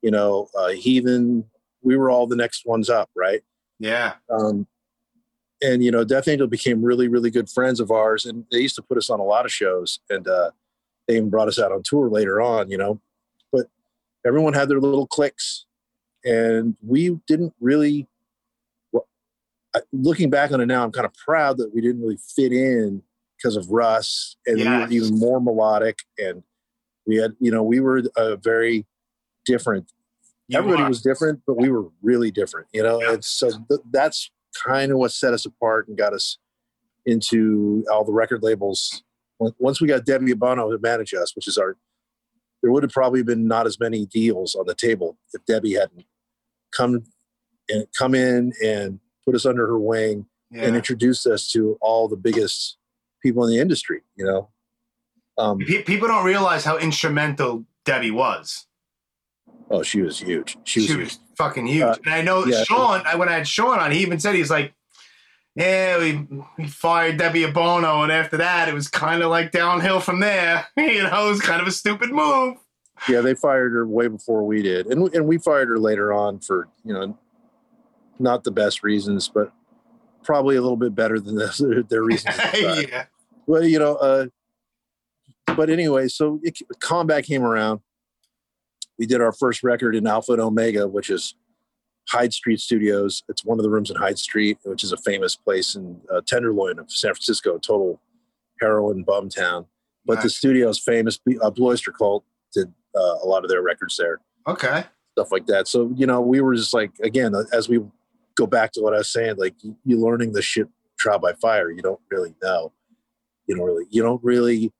[0.00, 1.44] you know, uh, Heathen.
[1.82, 3.42] We were all the next ones up, right?
[3.80, 4.68] yeah, um,
[5.60, 8.76] and you know death angel became really really good friends of ours and they used
[8.76, 10.50] to put us on a lot of shows and uh,
[11.12, 13.00] they even brought us out on tour later on you know
[13.52, 13.66] but
[14.26, 15.66] everyone had their little cliques
[16.24, 18.06] and we didn't really.
[18.92, 19.06] Well,
[19.92, 23.02] looking back on it now, I'm kind of proud that we didn't really fit in
[23.36, 26.42] because of Russ, and we were even more melodic, and
[27.06, 28.86] we had, you know, we were a very
[29.44, 29.90] different
[30.46, 30.88] You everybody are.
[30.88, 33.02] was different, but we were really different, you know.
[33.02, 33.14] Yeah.
[33.14, 36.38] And so th- that's kind of what set us apart and got us
[37.04, 39.02] into all the record labels.
[39.58, 41.76] Once- we got Debbie Abono to manage us, which is our,
[42.62, 46.04] there would have probably been not as many deals on the table if Debbie hadn't
[46.70, 47.04] come
[47.68, 52.16] and come in and put us under her wing and introduced us to all the
[52.16, 52.76] biggest
[53.22, 54.02] people in the industry.
[54.16, 54.48] You know,
[55.38, 58.66] um, People don't realize how instrumental Debbie was.
[59.70, 60.56] oh, she was huge.
[60.64, 61.16] She was, She huge.
[61.36, 61.82] fucking huge.
[61.84, 62.62] Uh, and I know yeah.
[62.64, 64.74] Sean, I- when I had Sean on, he even said, he's like,
[65.54, 68.02] yeah, we, we fired Debbie Abono.
[68.02, 70.66] And after that, it was kind of like downhill from there.
[70.76, 72.56] you know, it was kind of a stupid move.
[73.08, 76.38] Yeah, they fired her way before we did, and and we fired her later on
[76.38, 77.18] for you know,
[78.20, 79.52] not the best reasons, but
[80.22, 82.38] probably a little bit better than the, their reasons.
[82.38, 82.84] at the time.
[82.88, 83.04] yeah.
[83.46, 84.26] Well, you know, uh,
[85.56, 87.80] but anyway, so it, Combat came around.
[88.98, 91.34] We did our first record in Alpha and Omega, which is
[92.08, 93.22] Hyde Street Studios.
[93.28, 96.20] It's one of the rooms in Hyde Street, which is a famous place in uh,
[96.26, 98.00] Tenderloin of San Francisco, total
[98.60, 99.66] heroin bum town.
[100.04, 100.36] But the Nice.
[100.36, 101.20] studio is famous.
[101.40, 104.84] Uh, Blue Oyster Cult did uh, a lot of their records there Okay.
[105.12, 105.68] stuff like that.
[105.68, 107.80] So, you know, we were just like, again, as we
[108.36, 111.32] go back to what I was saying, like you, you learning the shit trial by
[111.34, 112.72] fire, you don't really know.
[113.46, 114.72] You don't really, you don't really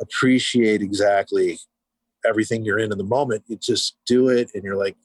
[0.00, 1.58] appreciate exactly
[2.24, 3.44] everything you're in in the moment.
[3.48, 4.96] You just do it and you're like,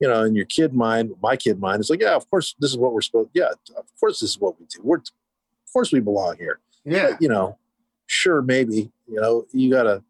[0.00, 2.70] you know, in your kid mind, my kid mind is like, yeah, of course, this
[2.70, 4.80] is what we're supposed, yeah, of course, this is what we do.
[4.82, 7.16] We're, of course we belong here Yeah.
[7.20, 7.58] you know,
[8.06, 10.02] sure, maybe, you know, you gotta,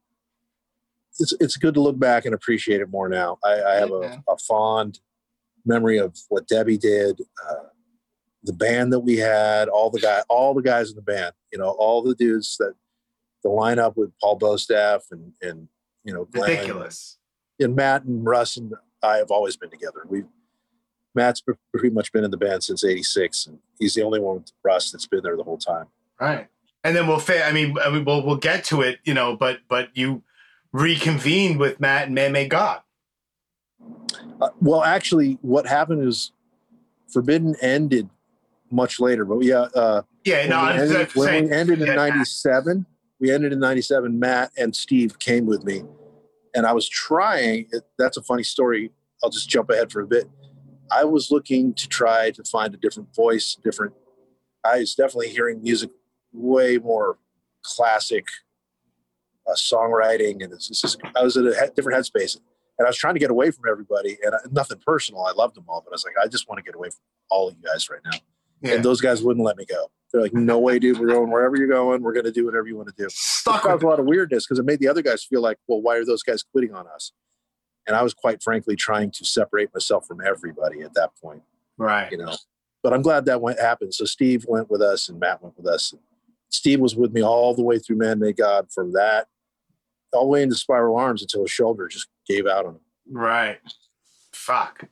[1.18, 3.38] it's, it's good to look back and appreciate it more now.
[3.44, 5.00] I, I have a, a fond
[5.64, 7.68] memory of what Debbie did, uh,
[8.44, 11.58] the band that we had, all the guy, all the guys in the band, you
[11.58, 12.74] know, all the dudes that
[13.42, 15.68] the lineup with Paul Bostaph and, and,
[16.04, 17.18] you know, Glenn Ridiculous.
[17.60, 18.72] and Matt and Russ and
[19.06, 20.04] I have always been together.
[20.08, 20.24] We,
[21.14, 21.42] Matt's
[21.72, 24.90] pretty much been in the band since '86, and he's the only one with Russ
[24.90, 25.86] that's been there the whole time.
[26.20, 26.48] Right.
[26.84, 29.36] And then we'll fa- I mean, I mean we'll we'll get to it, you know,
[29.36, 30.22] but but you
[30.72, 32.80] reconvened with Matt and Man Made God.
[34.40, 36.32] Uh, well, actually, what happened is
[37.08, 38.08] Forbidden ended
[38.70, 41.44] much later, but yeah, uh, Yeah, no, when, we ended, when saying.
[41.46, 42.08] we ended in yeah, Matt.
[42.10, 42.86] '97,
[43.20, 44.18] we ended in '97.
[44.18, 45.82] Matt and Steve came with me,
[46.54, 47.66] and I was trying.
[47.72, 48.90] It, that's a funny story.
[49.22, 50.28] I'll just jump ahead for a bit.
[50.90, 53.94] I was looking to try to find a different voice, different.
[54.64, 55.90] I was definitely hearing music
[56.32, 57.18] way more
[57.64, 58.26] classic
[59.48, 62.36] uh, songwriting, and it's just I was at a he- different headspace,
[62.78, 64.16] and I was trying to get away from everybody.
[64.24, 65.22] And I, nothing personal.
[65.22, 66.98] I loved them all, but I was like, I just want to get away from
[67.30, 68.18] all of you guys right now
[68.62, 68.74] Yeah.
[68.76, 69.90] and those guys wouldn't let me go.
[70.12, 71.00] They're like, "No way, dude.
[71.00, 72.00] We're going wherever you're going.
[72.02, 73.98] We're going to do whatever you want to do." It Stuck caused with a lot
[73.98, 76.44] of weirdness because it made the other guys feel like, "Well, why are those guys
[76.44, 77.10] quitting on us?"
[77.86, 81.42] And I was quite frankly trying to separate myself from everybody at that point,
[81.78, 82.10] right.
[82.10, 82.34] you know.
[82.82, 83.94] But I'm glad that went happened.
[83.94, 85.94] So Steve went with us, and Matt went with us.
[86.50, 89.26] Steve was with me all the way through Man Made God from that
[90.16, 92.80] all the way into Spiral Arms until his shoulder just gave out on him.
[93.10, 93.58] Right.
[94.32, 94.88] Fuck.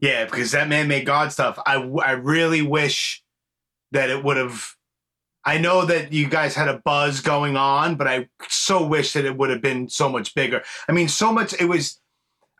[0.00, 1.58] Yeah, because that man made God stuff.
[1.66, 3.22] I I really wish
[3.90, 4.74] that it would have.
[5.44, 9.24] I know that you guys had a buzz going on, but I so wish that
[9.24, 10.62] it would have been so much bigger.
[10.88, 11.52] I mean, so much.
[11.60, 12.00] It was.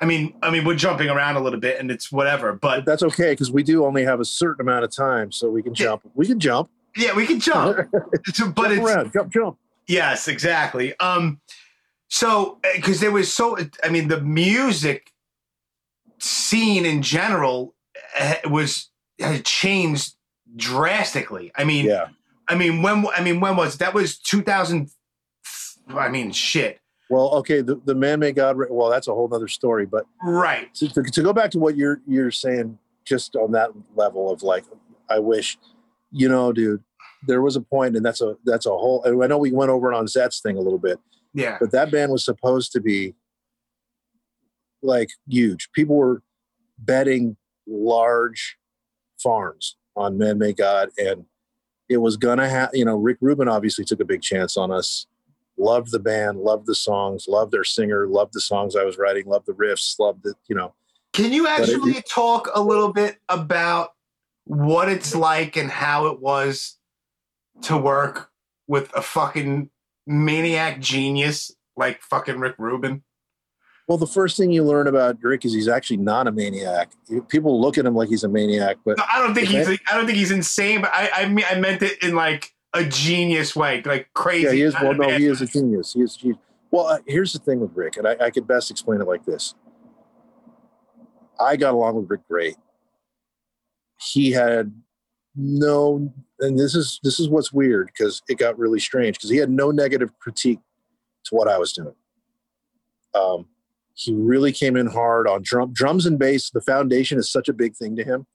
[0.00, 2.52] I mean, I mean, we're jumping around a little bit, and it's whatever.
[2.52, 5.50] But But that's okay because we do only have a certain amount of time, so
[5.50, 5.86] we can Yeah.
[5.86, 6.02] jump.
[6.14, 6.70] We can jump.
[6.96, 7.76] yeah, we can jump.
[8.34, 9.58] So- but jump it's around, jump, jump.
[9.86, 10.98] Yes, exactly.
[11.00, 11.40] Um,
[12.08, 15.10] so because there was so, I mean, the music
[16.18, 17.74] scene in general
[18.16, 20.14] eh, was had changed
[20.56, 21.50] drastically.
[21.56, 22.06] I mean, Yeah.
[22.48, 23.94] I mean, when I mean, when was that?
[23.94, 24.90] Was two thousand?
[25.88, 26.80] I mean, shit.
[27.10, 28.56] Well, okay, the, the man made God.
[28.70, 29.86] Well, that's a whole other story.
[29.86, 30.72] But Right.
[30.74, 34.42] to, to, to go back to what you're you're saying, just on that level of
[34.42, 34.64] like,
[35.08, 35.58] I wish,
[36.12, 36.82] you know, dude,
[37.26, 39.02] there was a point, and that's a that's a whole.
[39.06, 40.98] I know we went over it on Zet's thing a little bit,
[41.34, 41.56] Yeah.
[41.60, 43.14] but that band was supposed to be
[44.82, 45.70] like huge.
[45.72, 46.22] People were
[46.78, 48.56] betting large
[49.22, 51.24] farms on Man Made God, and
[51.88, 52.70] it was gonna have.
[52.72, 55.06] You know, Rick Rubin obviously took a big chance on us.
[55.58, 59.26] Loved the band, loved the songs, loved their singer, loved the songs I was writing,
[59.26, 60.74] loved the riffs, loved the you know.
[61.12, 63.90] Can you it- actually talk a little bit about
[64.44, 66.78] what it's like and how it was
[67.62, 68.30] to work
[68.66, 69.70] with a fucking
[70.06, 73.02] maniac genius like fucking Rick Rubin?
[73.88, 76.92] Well, the first thing you learn about Rick is he's actually not a maniac.
[77.28, 79.66] People look at him like he's a maniac, but I don't think he's.
[79.66, 82.84] I don't think he's insane, but I I mean I meant it in like a
[82.84, 84.46] genius way, like crazy.
[84.46, 84.74] yeah, he is.
[84.74, 85.92] Well, no, he is a genius.
[85.92, 86.16] He is.
[86.16, 86.38] a genius.
[86.70, 89.24] Well, uh, here's the thing with Rick, and I, I could best explain it like
[89.24, 89.54] this.
[91.40, 92.56] I got along with Rick great.
[94.12, 94.72] He had
[95.34, 99.38] no, and this is this is what's weird because it got really strange because he
[99.38, 100.60] had no negative critique
[101.24, 101.94] to what I was doing.
[103.14, 103.46] Um,
[103.94, 106.50] he really came in hard on drum, drums and bass.
[106.50, 108.26] The foundation is such a big thing to him.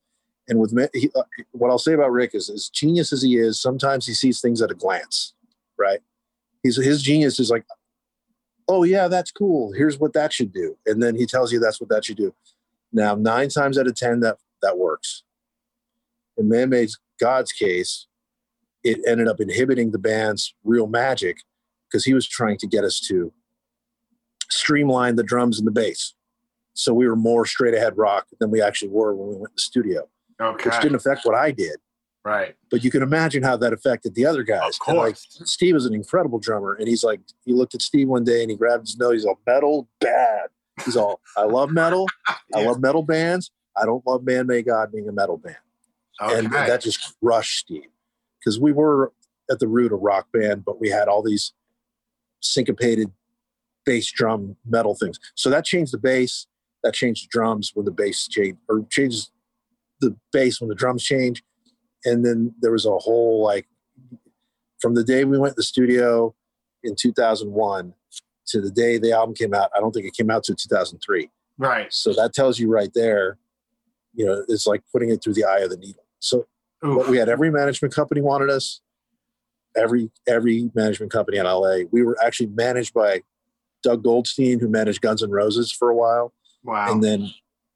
[0.47, 3.61] And with he, uh, what I'll say about Rick is, as genius as he is,
[3.61, 5.33] sometimes he sees things at a glance,
[5.77, 5.99] right?
[6.63, 7.65] He's his genius is like,
[8.67, 9.71] oh yeah, that's cool.
[9.73, 12.33] Here's what that should do, and then he tells you that's what that should do.
[12.91, 15.23] Now, nine times out of ten, that that works.
[16.37, 16.71] In Man
[17.19, 18.07] God's case,
[18.83, 21.37] it ended up inhibiting the band's real magic
[21.87, 23.31] because he was trying to get us to
[24.49, 26.15] streamline the drums and the bass.
[26.73, 29.55] So we were more straight ahead rock than we actually were when we went in
[29.55, 30.09] the studio,
[30.41, 30.69] Okay.
[30.69, 31.77] which didn't affect what I did.
[32.25, 32.55] right.
[32.71, 34.79] But you can imagine how that affected the other guys.
[34.81, 35.41] Of And, like, course.
[35.45, 38.49] Steve is an incredible drummer, and he's like, he looked at Steve one day and
[38.51, 39.13] he grabbed his nose.
[39.13, 40.47] He's all metal bad.
[40.85, 42.07] He's all, I love metal.
[42.53, 43.51] I love metal bands.
[43.77, 45.55] I don't love Man Made God being a metal band,
[46.21, 46.39] Okay.
[46.39, 47.89] and that just crushed Steve
[48.39, 49.11] because we were
[49.51, 51.53] at the root a rock band, but we had all these
[52.41, 53.11] syncopated
[53.85, 55.19] bass drum metal things.
[55.35, 56.47] So that changed the bass.
[56.83, 59.31] That changed the drums when the bass changed, or changes
[60.03, 61.43] the bass when the drums change.
[62.05, 63.67] And then there was a whole like
[64.79, 66.35] from the day we went to the studio
[66.83, 67.93] in 2001
[68.47, 69.69] to the day the album came out.
[69.75, 71.29] I don't think it came out to 2003.
[71.57, 71.93] right.
[71.93, 73.37] So that tells you right there,
[74.13, 76.03] you know, it's like putting it through the eye of the needle.
[76.19, 76.45] So
[76.83, 78.81] but we had every management company wanted us.
[79.75, 81.79] Every every management company in LA.
[81.91, 83.21] We were actually managed by
[83.81, 86.91] Doug Goldstein, who managed Guns N' Roses for a while, wow.
[86.91, 87.31] and then,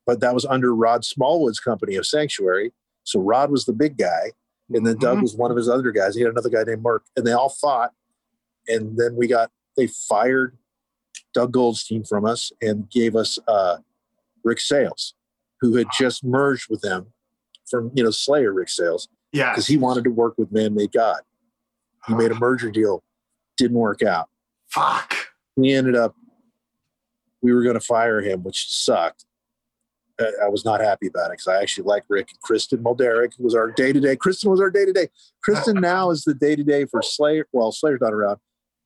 [0.08, 2.72] but that was under Rod Smallwood's company of Sanctuary.
[3.04, 4.32] So Rod was the big guy,
[4.74, 5.22] and then Doug Mhm.
[5.22, 6.16] was one of his other guys.
[6.16, 7.94] He had another guy named Mark, and they all fought.
[8.68, 10.58] And then we got they fired
[11.34, 13.78] Doug Goldstein from us and gave us uh,
[14.44, 15.14] Rick Sales,
[15.62, 17.14] who had just merged with them
[17.70, 19.52] from you know Slayer Rick Sales yeah.
[19.52, 21.22] because he wanted to work with Man Made God.
[22.08, 23.04] He made a merger deal,
[23.58, 24.30] didn't work out.
[24.70, 25.14] Fuck.
[25.58, 26.16] We ended up,
[27.42, 29.26] we were going to fire him, which sucked.
[30.20, 33.54] I was not happy about it because I actually like Rick and Kristen Mulderig was
[33.54, 34.16] our day to day.
[34.16, 35.10] Kristen was our day to day.
[35.44, 37.48] Kristen now is the day to day for Slayer.
[37.52, 38.40] Well, Slayer's not around,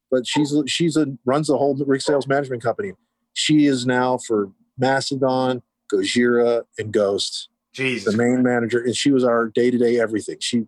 [0.10, 2.94] but she's she's a runs the whole Rick Sales management company.
[3.34, 8.12] She is now for Mastodon, Gojira, and Ghost Jesus.
[8.12, 10.38] the main manager, and she was our day to day everything.
[10.40, 10.68] She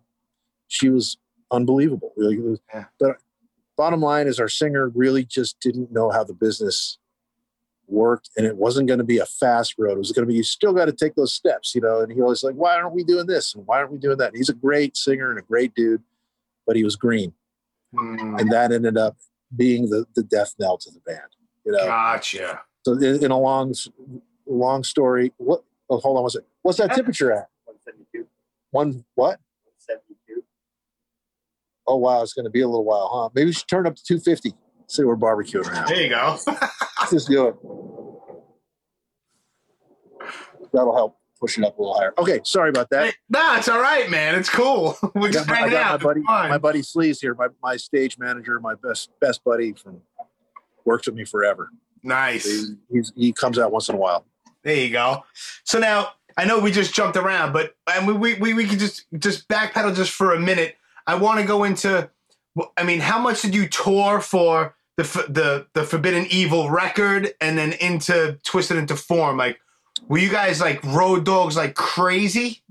[0.68, 1.18] she was
[1.50, 2.12] unbelievable.
[2.16, 2.38] Like,
[2.72, 2.84] Yeah.
[2.98, 3.16] But
[3.76, 6.98] bottom line is, our singer really just didn't know how the business
[7.86, 9.92] worked, and it wasn't going to be a fast road.
[9.92, 12.00] It was going to be you still got to take those steps, you know.
[12.00, 14.34] And he always like, why aren't we doing this and why aren't we doing that?
[14.34, 16.02] He's a great singer and a great dude,
[16.66, 17.32] but he was green,
[17.94, 19.16] Mm, and that ended up
[19.54, 21.20] being the the death knell to the band.
[21.64, 21.84] You know.
[21.84, 22.60] gotcha.
[22.84, 23.74] So in, in a long
[24.46, 25.62] long story, what?
[25.88, 26.48] Oh, hold on one second.
[26.62, 27.48] What's that temperature at?
[27.66, 28.26] 172.
[28.70, 29.38] One what?
[29.86, 30.42] 172.
[31.86, 33.28] Oh wow, it's going to be a little while, huh?
[33.34, 34.54] Maybe we should turn up to 250.
[34.86, 35.86] See, we're barbecuing now.
[35.86, 36.38] There you go.
[37.10, 37.56] Just do it.
[40.72, 42.14] That'll help push it up a little higher.
[42.18, 43.06] Okay, sorry about that.
[43.06, 44.34] Hey, nah, it's all right, man.
[44.34, 44.96] It's cool.
[45.14, 46.00] We're just my, hanging out.
[46.00, 50.00] my buddy, my buddy Sleaze here, my, my stage manager, my best best buddy from
[50.84, 51.70] works with me forever.
[52.02, 52.44] nice.
[52.44, 54.26] He, he's, he comes out once in a while.
[54.62, 55.24] There you go.
[55.64, 58.78] So now I know we just jumped around, but and we we we, we could
[58.78, 60.76] just just backpedal just for a minute.
[61.06, 62.10] I want to go into.
[62.76, 67.58] I mean, how much did you tour for the the the Forbidden Evil record, and
[67.58, 69.36] then into Twisted into Form?
[69.36, 69.58] Like,
[70.08, 72.62] were you guys like road dogs like crazy?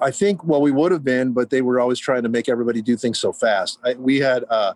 [0.00, 2.82] I think well we would have been, but they were always trying to make everybody
[2.82, 3.78] do things so fast.
[3.84, 4.74] I, we had uh,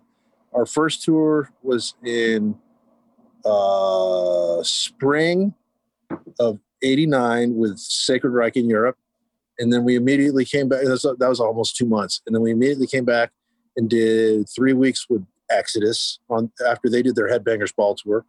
[0.53, 2.57] our first tour was in
[3.43, 5.53] uh, spring
[6.39, 8.97] of '89 with Sacred Reich in Europe,
[9.59, 10.83] and then we immediately came back.
[10.83, 13.31] That was, that was almost two months, and then we immediately came back
[13.79, 18.25] and did three weeks with Exodus on after they did their Headbangers Ball tour.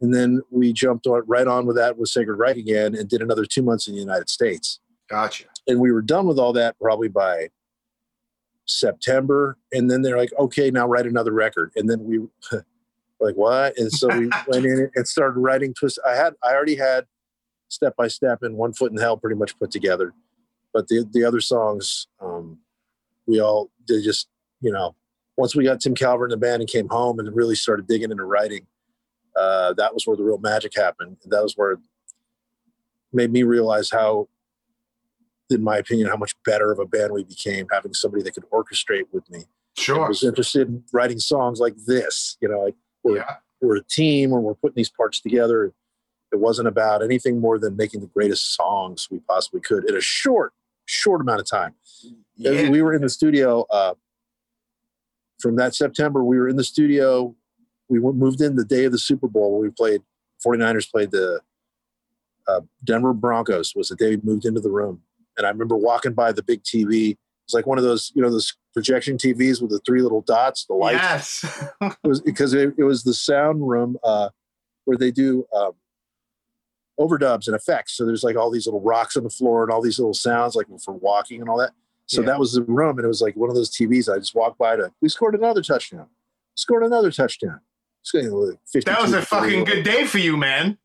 [0.00, 3.20] And then we jumped on right on with that with Sacred Reich again and did
[3.20, 5.46] another two months in the United States Gotcha.
[5.66, 7.48] and we were done with all that probably by
[8.66, 9.58] September.
[9.72, 11.72] And then they're like, okay, now write another record.
[11.74, 12.18] And then we
[12.52, 12.64] were
[13.18, 13.76] like, what?
[13.76, 15.98] And so we went in and started writing twist.
[16.06, 17.06] I had, I already had
[17.68, 20.12] step by step and one foot in hell pretty much put together.
[20.72, 22.58] But the, the other songs, um,
[23.26, 24.28] we all did just,
[24.60, 24.94] you know,
[25.36, 28.10] once we got Tim Calvert in the band and came home and really started digging
[28.10, 28.66] into writing,
[29.36, 31.18] uh, that was where the real magic happened.
[31.26, 31.78] That was where it
[33.12, 34.28] made me realize how,
[35.50, 38.48] in my opinion, how much better of a band we became having somebody that could
[38.50, 39.44] orchestrate with me.
[39.76, 40.08] Sure.
[40.08, 42.38] was interested in writing songs like this.
[42.40, 43.36] You know, like we're, Yeah.
[43.60, 45.74] we're a team and we're putting these parts together.
[46.32, 50.00] It wasn't about anything more than making the greatest songs we possibly could in a
[50.00, 50.54] short,
[50.86, 51.74] short amount of time.
[52.36, 52.70] Yeah.
[52.70, 53.94] We were in the studio uh,
[55.38, 56.24] from that September.
[56.24, 57.34] We were in the studio.
[57.88, 59.58] We went, moved in the day of the Super Bowl.
[59.60, 60.02] We played
[60.44, 61.40] 49ers played the
[62.48, 65.02] uh, Denver Broncos was the day we moved into the room.
[65.36, 67.16] And I remember walking by the big TV.
[67.44, 70.64] It's like one of those, you know, those projection TVs with the three little dots,
[70.66, 71.42] the lights.
[71.42, 71.68] Yes.
[72.04, 74.30] It was because it, it was the sound room uh,
[74.84, 75.72] where they do um,
[76.98, 77.96] overdubs and effects.
[77.96, 80.54] So there's like all these little rocks on the floor and all these little sounds
[80.54, 81.72] like for walking and all that.
[82.06, 82.26] So Yeah.
[82.28, 84.08] that was the room, and it was like one of those TVs.
[84.12, 84.92] I just walked by to.
[85.00, 86.06] We scored another touchdown.
[86.54, 87.60] Scored another touchdown.
[88.02, 90.78] Scored, like, 52 that was a fucking good day for you, man.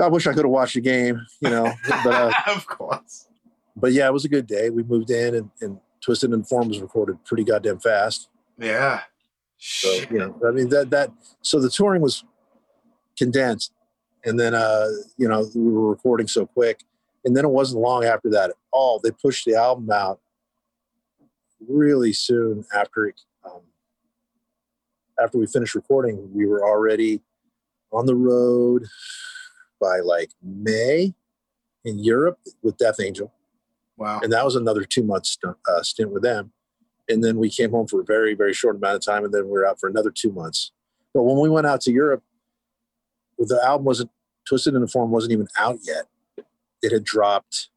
[0.00, 1.72] I wish I could have watched the game, you know.
[1.88, 3.28] but uh, of course.
[3.76, 4.70] but yeah, it was a good day.
[4.70, 8.28] We moved in, and, and Twisted into Form was recorded pretty goddamn fast.
[8.58, 9.02] Yeah.
[9.58, 10.10] So Shit.
[10.10, 11.10] you know, I mean that that
[11.42, 12.24] so the touring was
[13.16, 13.72] condensed,
[14.24, 16.80] and then uh, you know we were recording so quick,
[17.24, 18.98] and then it wasn't long after that at all.
[18.98, 20.20] They pushed the album out
[21.66, 23.60] really soon after it, um,
[25.22, 26.30] after we finished recording.
[26.34, 27.22] We were already
[27.92, 28.84] on the road
[29.80, 31.14] by like May
[31.84, 33.32] in Europe with Death Angel
[33.96, 34.20] Wow.
[34.22, 36.52] and that was another two month stint, uh, stint with them.
[37.08, 39.44] And then we came home for a very, very short amount of time, and then
[39.44, 40.72] we were out for another two months.
[41.12, 42.22] But when we went out to Europe,
[43.38, 44.10] the album wasn't
[44.48, 46.06] Twisted into Form wasn't even out yet.
[46.84, 47.70] It had dropped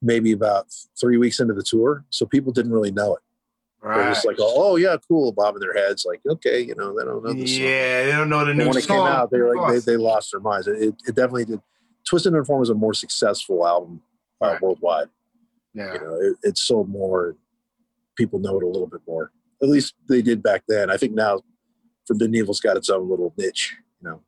[0.00, 0.66] maybe about
[1.00, 3.22] three weeks into the tour, so people didn't really know it.
[3.82, 7.24] They're just like, "Oh, yeah, cool," bobbing their heads, like, "Okay, you know, they don't
[7.24, 8.98] know the song." yeah, they don't know the And new when it song.
[8.98, 10.68] came out, they were like they, they lost their minds.
[10.68, 11.60] It, it, it definitely did.
[12.08, 14.02] Twisted into Form was a more successful album
[14.40, 14.62] uh, Right.
[14.62, 15.08] worldwide.
[15.74, 15.94] yeah.
[15.94, 17.36] You know, it, it sold more.
[18.16, 19.32] People know it a little bit more.
[19.62, 20.90] At least they did back then.
[20.90, 21.40] I think now,
[22.06, 23.74] Forbidden Evil's got its own little niche.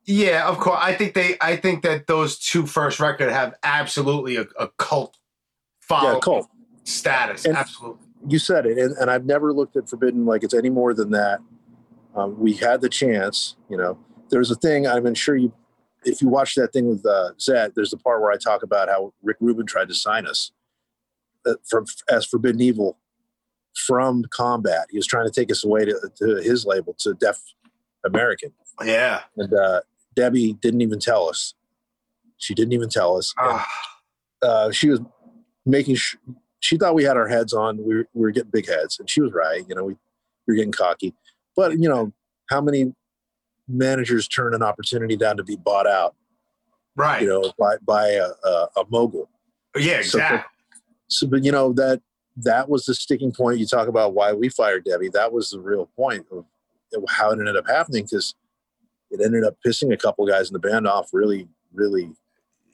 [0.05, 0.79] Yeah, of course.
[0.81, 1.37] I think they.
[1.41, 5.19] I think that those two first record have absolutely a, a cult
[5.81, 6.49] following yeah, cult.
[6.85, 7.45] status.
[7.45, 8.01] And- absolutely.
[8.27, 11.11] You said it, and, and I've never looked at Forbidden like it's any more than
[11.11, 11.41] that.
[12.15, 13.57] Um, we had the chance.
[13.69, 13.99] You know,
[14.31, 14.87] there's a thing.
[14.87, 15.53] I'm sure you,
[16.05, 18.89] if you watch that thing with uh, Zed, there's the part where I talk about
[18.89, 20.53] how Rick Rubin tried to sign us
[21.45, 22.97] uh, from as Forbidden Evil
[23.75, 24.87] from Combat.
[24.91, 27.43] He was trying to take us away to, to his label to Def
[28.05, 28.53] American.
[28.83, 29.21] Yeah.
[29.37, 29.81] and uh,
[30.17, 31.55] Debbie didn't even tell us.
[32.39, 33.33] She didn't even tell us.
[33.39, 33.69] And, Ah,
[34.43, 35.01] uh, she was
[35.65, 35.97] making.
[35.97, 36.17] Sh-
[36.61, 37.77] she thought we had our heads on.
[37.79, 39.65] We were, we were getting big heads, and she was right.
[39.69, 39.99] You know, we, we
[40.53, 41.15] were getting cocky.
[41.57, 42.13] But you know,
[42.51, 42.95] how many
[43.69, 46.15] managers turn an opportunity down to be bought out?
[46.97, 47.23] right.
[47.23, 49.29] You know, by by a, a, a mogul.
[49.77, 49.97] yeah.
[50.03, 50.41] so- Exactly.
[51.09, 52.01] So, but you know that
[52.39, 53.59] that was the sticking point.
[53.59, 55.11] You talk about why we fired Debbie.
[55.11, 56.45] That was the real point of
[56.95, 58.35] of how it ended up happening because
[59.15, 62.11] it ended up pissing a couple guys in the band off really, really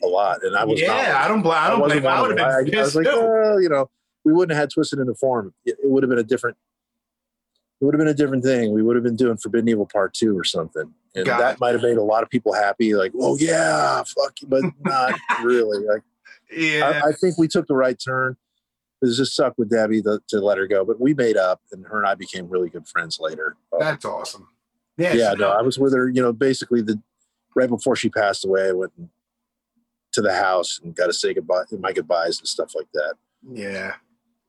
[0.03, 0.43] a lot.
[0.43, 1.23] And I was not yeah.
[1.23, 1.59] I don't blame.
[1.59, 2.15] I don't wasn't blame.
[2.15, 3.91] I would have been I, I was like, oh, you know,
[4.25, 5.53] we wouldn't have had Twisted into Form.
[5.65, 6.57] It, it would have been a different.
[7.81, 8.75] It would have been a different thing.
[8.75, 11.73] We would have been doing Forbidden Evil Part Two or something, and Got that might
[11.73, 12.95] have made a lot of people happy.
[12.95, 15.87] Like, oh yeah, fuck, you," but not really.
[15.87, 16.03] Like,
[16.51, 17.01] yeah.
[17.05, 18.37] I, I think we took the right turn.
[19.03, 21.87] It just sucked with Debbie to, to let her go, but we made up, and
[21.87, 23.57] her and I became really good friends later.
[23.79, 24.49] That's awesome.
[25.01, 25.15] Yeah.
[25.15, 26.09] yeah, no, I was with her.
[26.09, 27.01] You know, basically the
[27.55, 28.93] right before she passed away, I went
[30.13, 33.15] to the house and got to say goodbye, my goodbyes and stuff like that.
[33.51, 33.95] Yeah.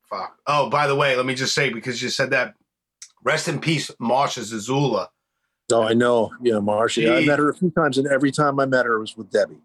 [0.10, 0.38] Fuck.
[0.48, 2.56] Oh, by the way, let me just say because you said that.
[3.24, 5.08] Rest in peace, Marsha Zazula.
[5.72, 6.32] Oh, I know.
[6.42, 7.22] Yeah, Marsha.
[7.22, 9.30] I met her a few times, and every time I met her it was with
[9.30, 9.62] Debbie.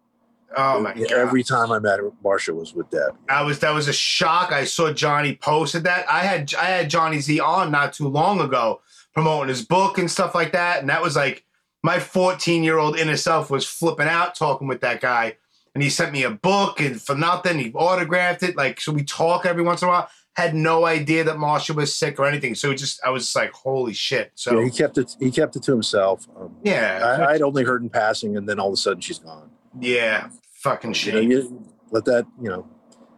[0.57, 1.11] Oh my god.
[1.11, 3.17] Every time I met her, Marsha was with Debbie.
[3.29, 4.53] I was that was a shock.
[4.53, 6.09] I saw Johnny posted that.
[6.09, 8.81] I had I had Johnny Z on not too long ago
[9.17, 11.43] promoting his book and stuff like that, and that was like
[11.83, 15.37] my 14 year old inner self was flipping out talking with that guy,
[15.75, 18.57] and he sent me a book and for nothing he autographed it.
[18.59, 20.11] Like so, we talk every once in a while.
[20.35, 23.35] Had no idea that Marsha was sick or anything, so it just I was just
[23.35, 24.33] like, holy shit.
[24.35, 25.17] So Yeah, he kept it.
[25.19, 26.29] He kept it to himself.
[26.39, 29.19] Um, yeah, I, I'd only heard in passing, and then all of a sudden she's
[29.19, 29.49] gone.
[29.81, 31.25] yeah, fucking You know, shit.
[31.25, 32.27] you let that.
[32.43, 32.69] You know,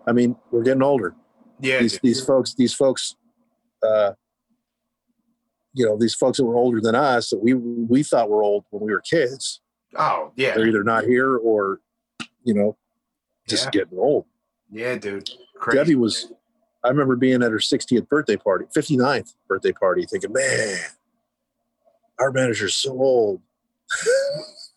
[0.06, 1.16] I mean, we're getting older.
[1.60, 3.16] Yeah, these these folks these folks
[3.82, 4.12] uh
[5.74, 8.64] you know these folks that were older than us that we we thought were old
[8.70, 9.60] when we were kids
[9.96, 11.80] oh yeah, they're either not here or
[12.44, 12.76] you know
[13.48, 13.70] just Yeah.
[13.70, 14.24] getting old
[14.70, 15.30] yeah, dude.
[15.56, 15.78] Crazy.
[15.78, 16.32] debbie was
[16.84, 20.78] i remember being at her 60th birthday party 59th birthday party thinking man
[22.20, 23.40] our manager's so old.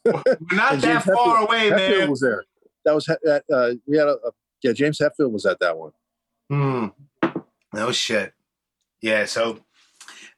[0.05, 0.13] We're
[0.51, 2.09] not that James far Hetfield- away, Hetfield man.
[2.11, 2.43] was there.
[2.85, 4.31] That was he- at, uh, we had a, a
[4.61, 4.73] yeah.
[4.73, 5.91] James Hetfield was at that one.
[6.51, 6.87] Hmm.
[7.73, 8.33] No shit.
[9.01, 9.25] Yeah.
[9.25, 9.59] So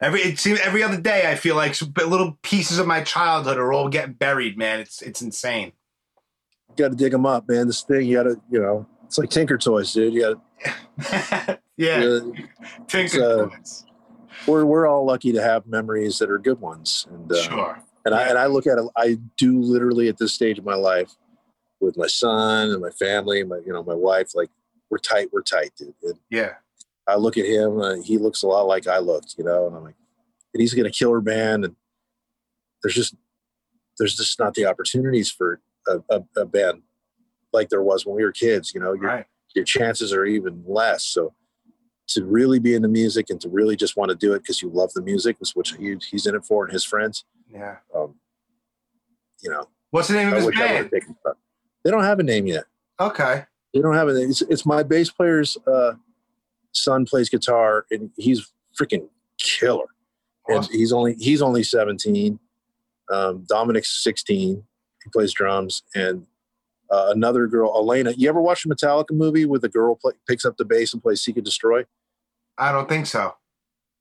[0.01, 3.71] every it seems every other day, I feel like little pieces of my childhood are
[3.73, 4.57] all getting buried.
[4.57, 5.73] Man, it's it's insane.
[6.69, 7.67] You got to dig them up, man.
[7.67, 10.13] This thing, you got to, you know, it's like Tinker Toys, dude.
[10.13, 10.35] You
[10.65, 11.99] got yeah.
[11.99, 12.33] to.
[12.87, 13.85] Tinker uh, Toys.
[14.47, 17.79] we're we're all lucky to have memories that are good ones, and uh, Sure.
[18.05, 18.85] and I and I look at it.
[18.97, 21.11] I do literally at this stage of my life,
[21.79, 24.49] with my son and my family, my you know my wife, like
[24.89, 25.93] we're tight, we're tight, dude.
[26.03, 26.53] And Yeah.
[27.07, 29.75] I look at him, uh, he looks a lot like I looked, you know, and
[29.75, 29.95] I'm like,
[30.53, 31.75] and he's got a killer band, and
[32.81, 33.15] there's just
[33.97, 36.81] there's just not the opportunities for a, a, a band
[37.51, 38.73] like there was when we were kids.
[38.73, 39.25] You know, your Right.
[39.55, 41.03] your chances are even less.
[41.03, 41.33] So
[42.09, 44.69] to really be into music and to really just want to do it because you
[44.69, 47.77] love the music, is which he, he's in it for, and his friends, Yeah.
[47.95, 48.15] um,
[49.41, 50.47] you know, What's the name of I his I
[50.81, 51.03] would band?
[51.83, 52.65] They don't have a name yet.
[52.99, 53.45] Okay.
[53.73, 54.29] They don't have a name.
[54.29, 55.93] It's, it's my bass player's uh,
[56.73, 59.07] son plays guitar, and he's freaking
[59.39, 59.85] killer.
[60.47, 62.37] And he's only he's only 17.
[63.09, 64.63] Um, Dominic's 16.
[65.03, 66.27] He plays drums, and
[66.89, 68.13] uh, another girl, Elena.
[68.15, 71.01] You ever watch a Metallica movie where the girl play, picks up the bass and
[71.01, 71.85] plays "Seek and Destroy"?
[72.57, 73.35] I don't think so.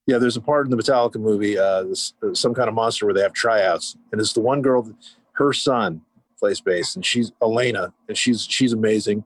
[0.06, 3.06] Yeah, there's a part in the Metallica movie, uh, this, uh, some kind of monster
[3.06, 4.96] where they have tryouts, and it's the one girl, that,
[5.34, 6.02] her son
[6.38, 9.24] plays bass, and she's Elena, and she's she's amazing,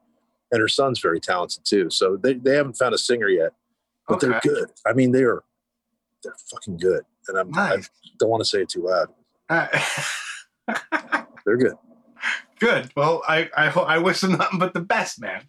[0.53, 1.90] and her son's very talented too.
[1.90, 3.53] So they, they haven't found a singer yet,
[4.09, 4.70] but they're good.
[4.86, 5.42] I mean, they are
[6.22, 7.78] they're fucking good, and I'm I
[8.18, 9.09] don't want to say it too loud.
[9.49, 9.68] Uh,
[11.44, 11.74] They're good.
[12.59, 12.90] good.
[12.97, 15.44] Well, I I, I wish them nothing but the best, man.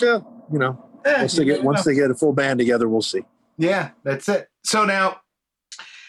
[0.00, 0.20] Yeah,
[0.52, 1.92] you know, Eh, once they get once know.
[1.92, 3.22] they get a full band together, we'll see.
[3.56, 4.48] Yeah, that's it.
[4.64, 5.20] So now,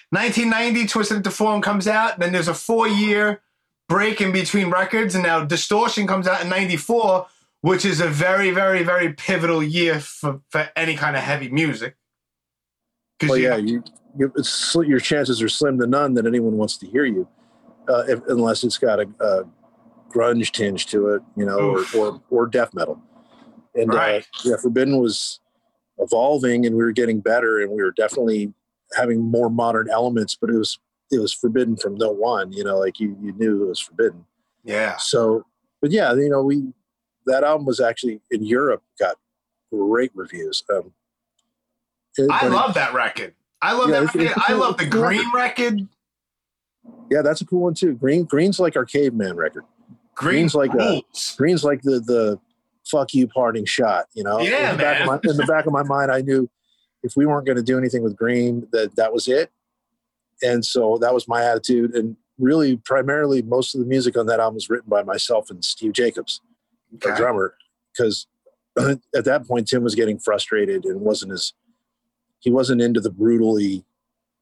[0.10, 2.20] 1990, Twisted into Form comes out.
[2.20, 3.42] Then there's a four year
[3.88, 5.16] break in between records.
[5.16, 7.28] And now Distortion comes out in 94,
[7.62, 11.96] which is a very, very, very pivotal year for, for any kind of heavy music.
[13.24, 13.84] Well, yeah, you,
[14.18, 17.28] you it's, your chances are slim to none that anyone wants to hear you,
[17.88, 19.44] uh, if, unless it's got a, a
[20.10, 23.00] grunge tinge to it, you know, or, or or death metal.
[23.76, 24.24] And Right.
[24.24, 25.40] uh, yeah, Forbidden was
[26.00, 28.54] evolving, and we were getting better, and we were definitely
[28.96, 30.36] having more modern elements.
[30.36, 30.80] But it was
[31.12, 34.26] it was Forbidden from no one, you know, like you you knew it was Forbidden.
[34.64, 34.98] yeah.
[34.98, 35.46] So,
[35.80, 36.74] but yeah, you know, we
[37.26, 39.16] that album was actually in Europe got
[39.72, 40.64] great reviews.
[40.74, 40.94] Um,
[42.20, 43.34] I but it- love that record.
[43.62, 44.28] I love Yeah, that it's- record.
[44.32, 45.88] it's a I cool- love the cool Green record.
[47.12, 47.94] Yeah, that's a cool one too.
[47.94, 49.64] Green Green's like our caveman record.
[50.16, 51.04] Green's Green's like a-
[51.38, 52.40] Green's like the the
[52.86, 54.40] fuck you parting shot, you know.
[54.40, 55.20] Yeah, in the, back of man.
[55.24, 56.50] my, in the back of my mind, I knew
[57.04, 59.52] if we weren't going to do anything with Green, that that was it.
[60.44, 61.94] And so that was my attitude.
[61.96, 65.64] And really, primarily, most of the music on that album was written by myself and
[65.64, 66.42] Steve Jacobs,
[66.96, 67.16] Okay.
[67.16, 67.56] drummer,
[67.94, 68.28] because
[68.80, 71.54] at that point Tim was getting frustrated and wasn't as
[72.40, 73.86] he wasn't into the brutally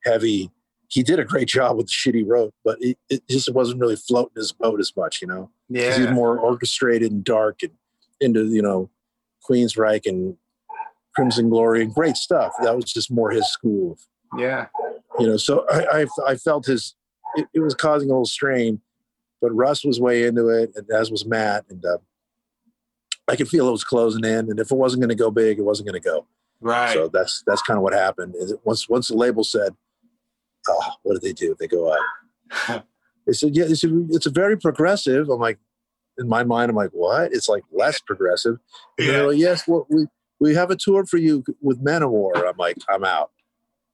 [0.06, 0.52] heavy.
[0.88, 3.80] He did a great job with the shit he wrote, but it, it just wasn't
[3.80, 5.52] really floating his boat as much, you know.
[5.72, 6.12] 'Cause he's Yeah.
[6.14, 7.74] more orchestrated and dark and
[8.22, 8.90] into you know
[9.48, 10.36] Queensryche and
[11.16, 12.54] Crimson Glory and great stuff.
[12.64, 13.98] That was just more his school,
[14.38, 14.68] Yeah.
[15.20, 15.38] you know.
[15.38, 16.96] So I I, I felt his
[17.36, 18.82] it, it was causing a little strain,
[19.42, 22.00] but Russ was way into it, and as was Matt, and uh,
[23.30, 24.50] I could feel it was closing in.
[24.50, 26.26] And if it wasn't going to go big, it wasn't going to go.
[26.62, 26.94] Right.
[26.94, 28.36] So that's that's kind of what happened.
[28.38, 29.76] Is it once once the label said,
[30.68, 31.56] "Oh, what did they do?
[31.60, 32.84] They go out."
[33.26, 35.58] they said, "Yeah, it's a, it's a very progressive." I'm like,
[36.18, 38.58] in my mind, I'm like, "What?" It's like less progressive.
[38.98, 39.14] And Yeah.
[39.14, 40.08] they're like, "Yes, well, we
[40.42, 43.32] we have a tour for you with Manowar." I'm like, "I'm out.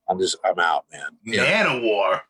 [0.10, 1.40] I'm just I'm out, man." You?
[1.42, 2.22] Manowar.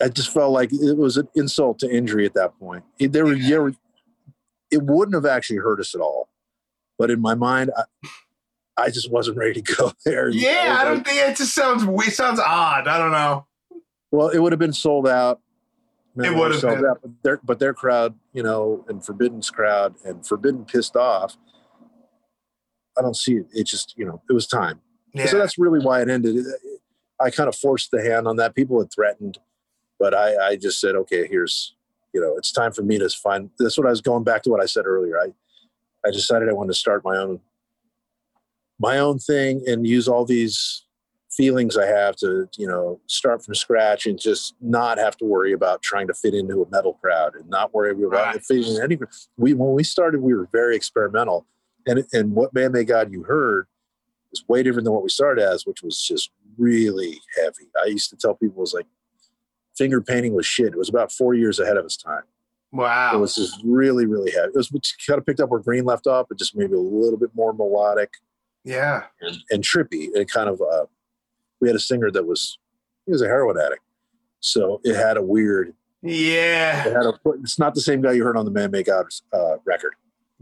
[0.00, 2.84] I just felt like it was an insult to injury at that point.
[2.98, 3.74] There were, were-
[4.70, 6.28] it wouldn't have actually hurt us at all,
[6.98, 7.84] but in my mind, I,
[8.76, 10.28] I just wasn't ready to go there.
[10.28, 12.88] Yeah, was I don't like, think it just sounds it sounds odd.
[12.88, 13.46] I don't know.
[14.10, 15.40] Well, it would have been sold out.
[16.16, 16.86] It would have sold been.
[16.86, 21.36] out, but their but their crowd, you know, and Forbidden's crowd, and Forbidden pissed off.
[22.98, 23.46] I don't see it.
[23.52, 24.80] It just, you know, it was time.
[25.14, 25.26] Yeah.
[25.26, 26.44] So that's really why it ended.
[27.20, 28.54] I kind of forced the hand on that.
[28.54, 29.38] People had threatened,
[29.98, 31.74] but I, I just said, okay, here's,
[32.12, 33.50] you know, it's time for me to find.
[33.58, 35.18] That's what I was going back to what I said earlier.
[35.18, 35.28] I,
[36.04, 37.40] I decided I wanted to start my own,
[38.78, 40.84] my own thing and use all these
[41.30, 45.52] feelings I have to, you know, start from scratch and just not have to worry
[45.52, 48.44] about trying to fit into a metal crowd and not worry about Right.
[48.44, 48.98] fitting in any.
[49.36, 51.46] We when we started, we were very experimental,
[51.86, 53.66] and and what Man Made God you heard
[54.32, 57.68] is way different than what we started as, which was just really heavy.
[57.82, 58.86] I used to tell people it was like
[59.74, 60.66] finger painting was shit.
[60.74, 62.24] It was about four years ahead of its time.
[62.72, 63.14] Wow.
[63.14, 64.48] It was just really, really heavy.
[64.48, 64.70] It was
[65.06, 67.52] kind of picked up where Green left off, but just maybe a little bit more
[67.52, 68.14] melodic
[68.64, 69.04] yeah.
[69.20, 70.08] and, and trippy.
[70.14, 70.86] And kind of, uh,
[71.60, 72.58] we had a singer that was,
[73.04, 73.82] he was a heroin addict.
[74.40, 76.86] So it had a weird, Yeah.
[76.86, 79.06] it had a, it's not the same guy you heard on the Man Made God
[79.32, 79.92] uh, record.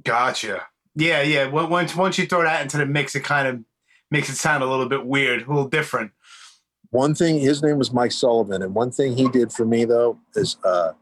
[0.04, 0.66] Gotcha.
[0.94, 1.46] Yeah, yeah.
[1.46, 3.60] Once once you throw that into the mix, it kind of
[4.10, 6.12] makes it sound a little bit weird, a little different.
[6.90, 10.18] One thing, his name was Mike Sullivan, and one thing he did for me though
[10.34, 10.92] is, uh,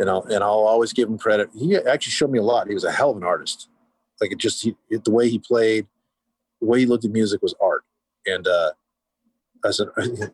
[0.00, 1.50] you know, and I'll always give him credit.
[1.56, 2.66] He actually showed me a lot.
[2.66, 3.68] He was a hell of an artist.
[4.20, 5.86] Like it just he, it, the way he played,
[6.60, 7.84] the way he looked at music was art.
[8.26, 8.72] And uh,
[9.64, 9.86] as a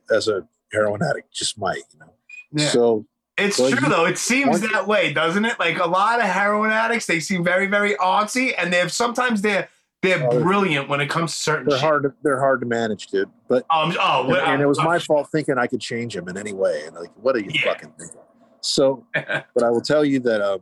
[0.11, 2.13] as a heroin addict, just might, you know.
[2.53, 2.69] Yeah.
[2.69, 3.07] So
[3.37, 4.07] It's true you- though.
[4.07, 5.59] It seems that way, doesn't it?
[5.59, 9.69] Like a lot of heroin addicts, they seem very, very artsy, and they're sometimes they're
[10.03, 11.69] they're Oh, brilliant when it comes to certain.
[11.69, 11.85] they're shit.
[11.85, 12.03] hard.
[12.05, 13.29] To, they're hard to manage, dude.
[13.49, 16.15] But Um, oh, and, well, and it was uh, my fault thinking I could change
[16.15, 16.83] him in any way.
[16.87, 17.73] And like, what are you Yeah.
[17.73, 18.21] fucking thinking?
[18.67, 20.61] So, but I will tell you that um,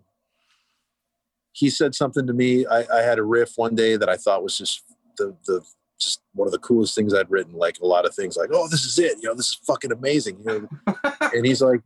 [1.53, 2.67] he said something to me.
[2.67, 4.83] I, I had a riff one day that I thought was just
[5.17, 5.65] the the
[5.99, 7.55] just one of the coolest things I'd written.
[7.55, 9.19] Like a lot of things, like, oh, this is it.
[9.23, 10.39] You know, this is fucking amazing.
[10.47, 11.81] You know, and he's like,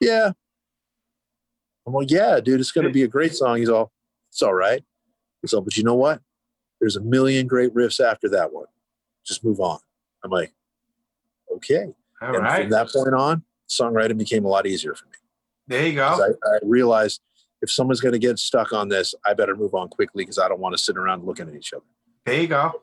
[0.00, 0.32] yeah.
[1.86, 3.58] I'm like, yeah, dude, it's gonna be a great song.
[3.58, 3.92] He's all,
[4.30, 4.82] it's all right.
[5.40, 6.20] He's all, but you know what?
[6.80, 8.66] There's a million great riffs after that one.
[9.24, 9.78] Just move on.
[10.24, 10.52] I'm like,
[11.54, 11.94] okay.
[12.20, 15.18] All and right, from that point on, songwriting became a lot easier for me.
[15.66, 16.06] there you go.
[16.06, 17.20] I, I realized
[17.62, 20.48] if someone's going to get stuck on this, I better move on quickly because I
[20.48, 21.84] don't want to sit around looking at each other.
[22.24, 22.82] There you go.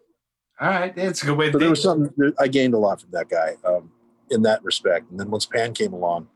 [0.60, 3.02] All right, that's a good way to So there was something I gained a lot
[3.02, 3.92] from that guy um,
[4.30, 5.10] in that respect.
[5.12, 6.28] And then once Pan came along,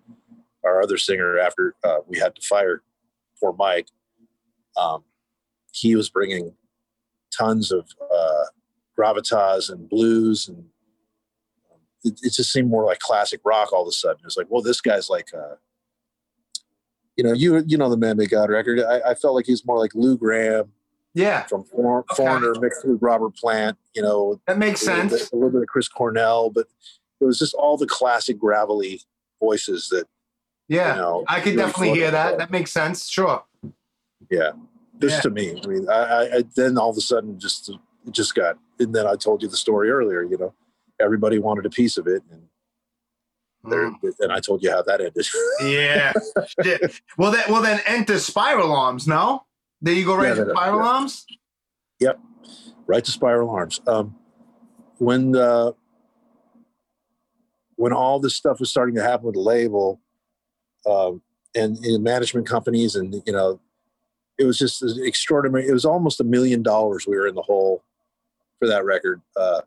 [0.63, 2.81] our other singer, after uh, we had to fire
[3.39, 3.87] poor Mike,
[4.75, 5.03] um,
[5.71, 6.53] he was bringing
[7.37, 8.43] tons of uh,
[8.97, 10.65] gravitas and blues, and
[12.07, 14.17] it, it just seemed more like classic rock all of a sudden.
[14.21, 15.55] It was like, well, this guy's like, uh,
[17.15, 18.79] you know, you you know the Man Made God record.
[18.79, 20.71] I, I felt like he's more like Lou Gramm
[21.13, 22.15] Yeah, from For- Okay.
[22.23, 23.77] Foreigner mixed with Robert Plant.
[23.95, 25.11] You know, that makes a sense.
[25.13, 26.67] bit, a little bit of Chris Cornell, but
[27.19, 29.01] it was just all the classic gravelly
[29.39, 30.05] voices that
[30.67, 31.23] Yeah, you know.
[31.27, 32.37] I could really definitely hear that.
[32.37, 33.09] That makes sense.
[33.09, 33.43] Sure.
[34.29, 34.51] Yeah,
[34.99, 35.21] this Yeah.
[35.21, 35.59] to me.
[35.63, 37.77] I mean, I, I, I then all of a sudden just it
[38.11, 38.59] just got.
[38.79, 40.21] And then I told you the story earlier.
[40.23, 40.53] You know,
[40.99, 42.43] everybody wanted a piece of it, and
[43.63, 44.13] there, Mm.
[44.19, 45.27] and I told you how that ended.
[45.61, 46.13] Yeah.
[46.63, 47.01] Shit.
[47.17, 49.07] Well, then, well, then enter Spiral Arms.
[49.07, 49.43] No,
[49.81, 50.15] there you go.
[50.15, 50.79] Right Yeah, to that- Spiral.
[50.81, 51.25] Arms.
[51.99, 52.19] Yep,
[52.85, 53.81] right to Spiral Arms.
[53.87, 54.15] Um,
[54.99, 55.71] when uh,
[57.75, 60.01] when all this stuff was starting to happen with the label,
[60.85, 61.21] um,
[61.55, 63.59] and in management companies, and you know,
[64.37, 65.67] it was just extraordinary.
[65.67, 67.83] It was almost a million dollars we were in the hole
[68.59, 69.61] for that record uh,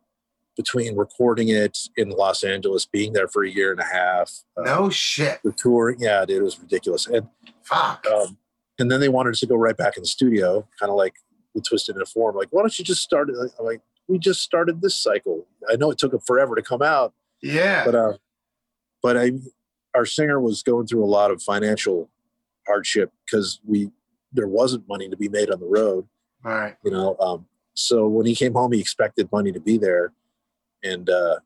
[0.61, 4.63] between recording it in Los Angeles, being there for a year and a half, uh,
[4.63, 5.41] No shit.
[5.43, 7.07] the tour, Yeah, dude, it was ridiculous.
[7.07, 7.29] And
[7.63, 8.07] Fuck.
[8.13, 8.37] um,
[8.79, 11.15] and then they wanted us to go right back in the studio, kind of like
[11.55, 12.37] we Twisted into Form.
[12.37, 13.37] Like, why don't you just start it?
[13.59, 15.47] I'm like, we just started this cycle.
[15.71, 17.85] I know it took them forever to come out, Yeah.
[17.87, 18.13] but uh,
[19.03, 19.33] but I,
[19.95, 22.11] our singer was going through a lot of financial
[22.67, 23.91] hardship because we
[24.33, 26.07] there wasn't money to be made on the road,
[26.45, 26.77] All right.
[26.85, 27.17] you know.
[27.19, 30.13] Um, so when he came home, he expected money to be there,
[30.83, 31.41] and uh,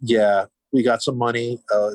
[0.00, 1.60] yeah, we got some money.
[1.72, 1.92] Uh,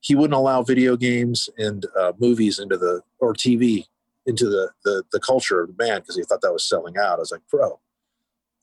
[0.00, 3.86] he wouldn't allow video games and uh, movies into the or TV
[4.26, 7.16] into the the, the culture of the band because he thought that was selling out.
[7.16, 7.80] I was like, bro,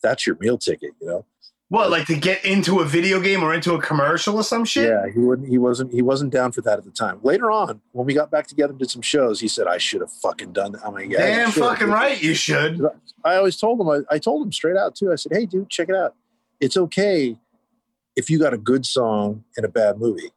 [0.01, 1.25] that's your meal ticket, you know.
[1.69, 4.87] What, like to get into a video game or into a commercial or some shit?
[4.87, 5.49] Yeah, he wouldn't.
[5.49, 5.91] He wasn't.
[5.91, 7.19] He wasn't down for that at the time.
[7.23, 9.99] Later on, when we got back together and did some shows, he said, "I should
[9.99, 12.81] have fucking done that." I'm like, yeah, Damn fucking right, you should.
[13.25, 13.89] I always told him.
[13.89, 15.11] I, I told him straight out too.
[15.11, 16.15] I said, "Hey, dude, check it out.
[16.61, 17.37] It's okay
[18.17, 20.31] if you got a good song in a bad movie.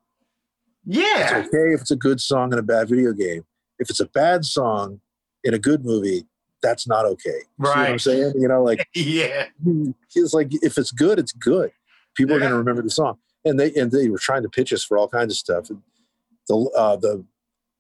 [0.85, 1.39] Yeah.
[1.39, 3.45] It's okay if it's a good song in a bad video game.
[3.79, 5.01] If it's a bad song
[5.45, 6.27] in a good movie,
[6.63, 7.41] that's not okay.
[7.41, 8.01] See what I'm Right.
[8.01, 8.35] saying?
[8.39, 9.47] You know, like Yeah.
[10.15, 11.73] it's like if it's good, it's good.
[12.17, 13.19] People are going to remember the song.
[13.45, 15.71] And they and they were trying to pitch us for all kinds of stuff.
[15.71, 15.81] And
[16.49, 17.25] the uh, the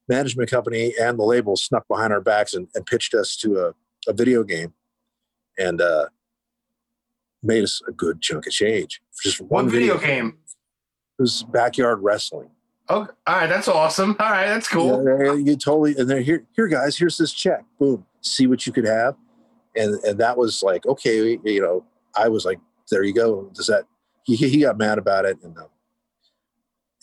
[0.08, 3.74] management company and the label snuck behind our backs and, and pitched us to a,
[4.08, 4.72] a video game,
[5.58, 6.06] and uh,
[7.42, 10.38] made us a good chunk of change just one One video game.
[11.18, 12.50] It was backyard wrestling.
[12.88, 13.46] Oh, all right.
[13.46, 14.16] That's awesome.
[14.18, 14.46] All right.
[14.46, 15.04] That's cool.
[15.04, 17.64] Yeah, you totally and then here here guys, here's this check.
[17.78, 18.04] Boom.
[18.20, 19.16] See what you could have.
[19.76, 21.84] And and that was like, okay, you know,
[22.16, 22.58] I was like,
[22.90, 23.50] there you go.
[23.54, 23.84] Does that
[24.24, 25.66] he he got mad about it and uh,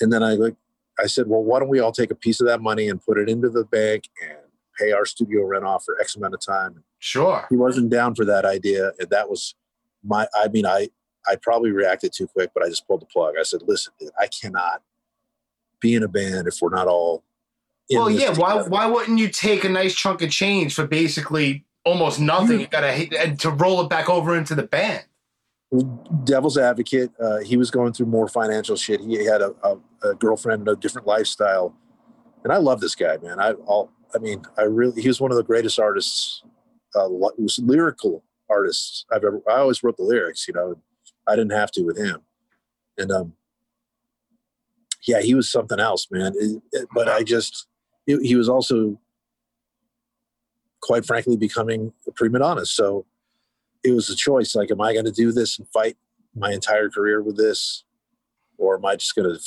[0.02, 0.56] and then I like
[1.00, 3.18] I said, well, why don't we all take a piece of that money and put
[3.18, 4.40] it into the bank and
[4.78, 6.84] pay our studio rent off for X amount of time.
[7.00, 7.46] Sure.
[7.50, 8.92] He wasn't down for that idea.
[9.00, 9.56] And that was
[10.08, 10.90] my I mean, I
[11.28, 13.36] I probably reacted too quick, but I just pulled the plug.
[13.40, 14.82] I said, listen, dude, I cannot
[15.80, 17.24] be in a band if we're not all.
[17.90, 18.34] in Well, yeah.
[18.34, 18.70] Why together?
[18.70, 22.60] why wouldn't you take a nice chunk of change for basically almost nothing?
[22.60, 25.06] You gotta hit and to roll it back over into the band.
[26.24, 27.12] Devil's advocate.
[27.20, 29.02] Uh, he was going through more financial shit.
[29.02, 29.78] He had a, a,
[30.12, 31.76] a girlfriend and a different lifestyle,
[32.46, 33.40] and I love this guy, man.
[33.40, 33.92] I all.
[34.16, 35.02] I mean, I really.
[35.02, 36.42] He was one of the greatest artists.
[36.96, 39.42] Uh, was lyrical artists I've ever.
[39.50, 40.48] I always wrote the lyrics.
[40.48, 40.76] You know,
[41.28, 42.22] I didn't have to with him,
[42.98, 43.34] and um,
[45.08, 46.34] yeah, he was something else, man.
[46.36, 47.68] It- it- but I just,
[48.06, 49.00] he he was also,
[50.82, 52.66] quite frankly, becoming a prima donna.
[52.66, 53.06] So
[53.84, 54.56] it was a choice.
[54.56, 55.98] Like, am I going to do this and fight
[56.36, 57.84] my entire career with this,
[58.58, 59.40] or am I just going to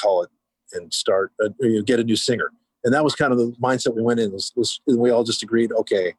[0.00, 0.30] call it
[0.72, 2.50] and start a, you know, get a new singer?
[2.84, 4.32] And that was kind of the mindset we went in.
[4.32, 6.14] Was, was, and we all just agreed, okay,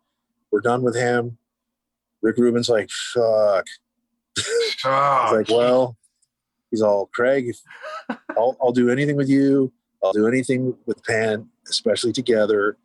[0.52, 1.38] we're done with him.
[2.22, 3.66] Rick Rubin's like, fuck.
[4.36, 5.98] He's like, well,
[6.72, 7.54] he's all Craig.
[8.38, 9.72] I'll, I'll do anything with you.
[10.04, 12.78] I'll do anything with Pan, especially together.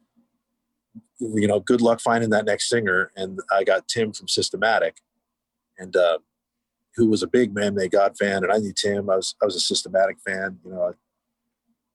[1.20, 3.12] You know, good luck finding that next singer.
[3.16, 4.96] And I got Tim from Systematic,
[5.78, 6.18] and uh,
[6.96, 9.08] who was a big Man Made God fan, and I knew Tim.
[9.08, 10.58] I was I was a Systematic fan.
[10.64, 10.94] You know,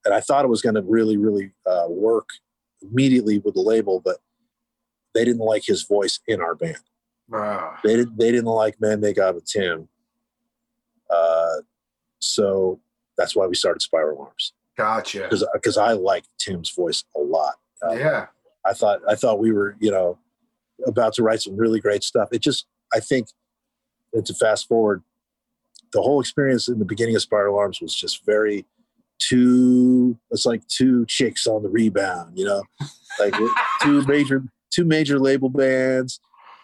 [0.06, 2.30] and I thought it was going to really really uh, work
[2.82, 4.20] immediately with the label, but
[5.14, 6.89] they didn't like his voice in our band
[7.34, 7.76] oh.
[7.84, 9.88] they didn't they didn't like Man Made God with tim
[11.10, 11.56] uh
[12.20, 12.80] so
[13.18, 15.24] that's why we started spiral arms gotcha.
[15.24, 17.56] because because i like tim's voice a lot
[17.88, 18.28] uh, Yeah.
[18.66, 20.18] i thought i thought we were you know
[20.86, 23.28] about to write some really great stuff it just i think
[24.14, 25.04] and to fast forward
[25.92, 28.66] the whole experience in the beginning of spiral arms was just very
[29.18, 32.64] two it's like two chicks on the rebound you know
[33.20, 33.34] like
[33.82, 36.20] two major two major label bands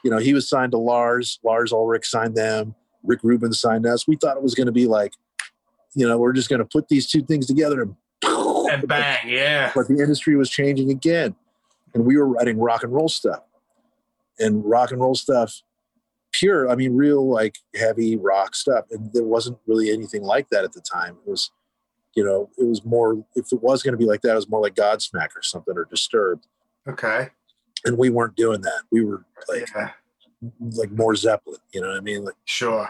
[0.05, 4.07] you know he was signed to lars lars ulrich signed them rick rubin signed us
[4.07, 5.13] we thought it was going to be like
[5.95, 7.95] you know we're just going to put these two things together and,
[8.71, 9.71] And bang, yeah.
[9.75, 11.35] but the industry was changing again
[11.93, 13.41] and we were writing rock and roll stuff
[14.39, 15.61] and rock and roll stuff
[16.31, 20.63] pure i mean real like heavy rock stuff and there wasn't really anything like that
[20.63, 21.49] at the time it was
[22.13, 24.49] you know it was more if it was going to be like that it was
[24.49, 26.45] more like godsmack or something or disturbed
[26.87, 27.29] Okay.
[27.85, 29.91] And we weren't doing that we were like Yeah.
[30.75, 32.89] like more zeppelin you know what i mean like Sure.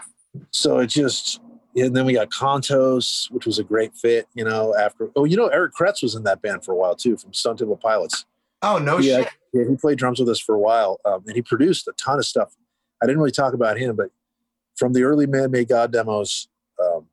[0.51, 1.39] so it just
[1.77, 5.35] and then we got Contos, which was a great fit, you know, after oh, you
[5.35, 8.25] know, Eric Kretz was in that band for a while too, from Stone Temple Pilots.
[8.61, 9.29] Oh no yeah, shit.
[9.51, 12.17] yeah, he played drums with us for a while, um, and he produced a ton
[12.17, 12.55] of stuff.
[13.03, 14.07] I didn't really talk about him, but
[14.77, 16.47] from the early Man Made God demos
[16.81, 17.07] um,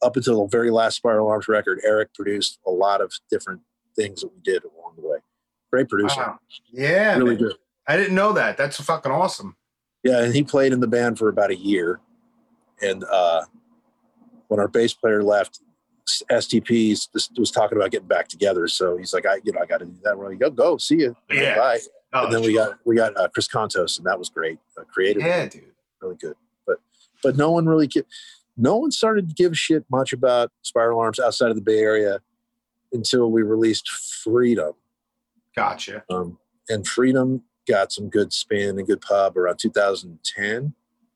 [0.00, 3.62] up until the very last Spiral Arms record, Eric produced a lot of different
[3.96, 4.77] things that we did along the way.
[5.70, 6.38] Great producer, Wow.
[6.72, 7.16] Yeah.
[7.16, 7.38] really man.
[7.38, 7.54] good.
[7.86, 8.56] I didn't know that.
[8.56, 9.56] That's fucking awesome.
[10.02, 12.00] Yeah, and he played in the band for about a year.
[12.80, 13.42] And uh,
[14.48, 15.60] when our bass player left,
[16.30, 18.68] STP was, was talking about getting back together.
[18.68, 20.16] So he's like, I, you know, I got to do that.
[20.16, 21.16] We're like, go, go, see you.
[21.30, 21.56] Yeah.
[21.56, 21.78] Bye.
[22.14, 24.58] Oh, and then we got we got uh, Chris Contos, and that was great.
[24.78, 25.64] Uh, creative, Yeah, dude.
[26.00, 26.36] really good.
[26.66, 26.78] But
[27.22, 28.04] but no one really, gi-
[28.56, 31.80] no one started to give a shit much about Spiral Arms outside of the Bay
[31.80, 32.20] Area
[32.94, 34.72] until we released Freedom.
[35.58, 36.04] Gotcha.
[36.10, 36.38] Um,
[36.68, 40.74] and Freedom got some good spin and good pub around 2010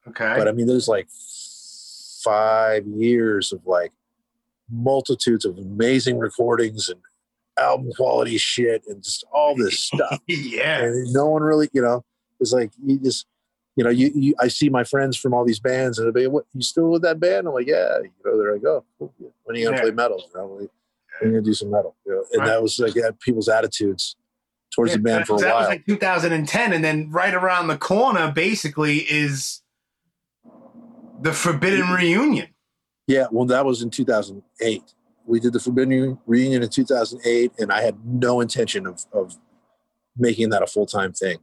[0.09, 0.34] Okay.
[0.36, 1.09] but I mean, there's like
[2.22, 3.93] five years of like
[4.70, 7.01] multitudes of amazing recordings and
[7.59, 10.20] album quality shit and just all this stuff.
[10.26, 10.82] yeah.
[10.84, 12.05] And no one really, you know,
[12.40, 13.26] it's like you just,
[13.76, 16.26] you know, you, you I see my friends from all these bands and they'll be,
[16.26, 17.47] what, you still with that band?
[17.47, 18.84] I'm like, yeah, you know, there I go.
[18.99, 19.12] Cool.
[19.18, 19.28] Yeah.
[19.45, 19.82] When are you gonna Yeah.
[19.82, 20.22] play metal?
[20.34, 21.95] You know, when are you gonna do some metal?
[22.07, 22.47] You know, and Right.
[22.49, 24.16] that was like people's attitudes
[24.74, 27.76] towards Yeah, the band for a that was like 2010, and then right around the
[27.76, 29.62] corner, basically, is
[31.20, 32.48] the Forbidden Reunion.
[33.06, 34.82] Yeah, well, that was in 2008.
[35.24, 39.36] We did the Forbidden Reunion in 2008, and I had no intention of, of
[40.16, 41.38] making that a full time thing.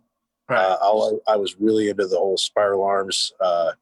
[0.50, 3.74] Uh, I, I was really into the whole Spiral Arms, uh,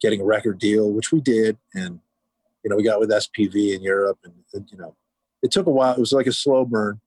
[0.00, 2.00] getting a record deal, which we did, and
[2.64, 4.96] you know we got with SPV in Europe, and, and, you know
[5.42, 5.94] it took a while.
[5.94, 7.00] It was like a slow burn.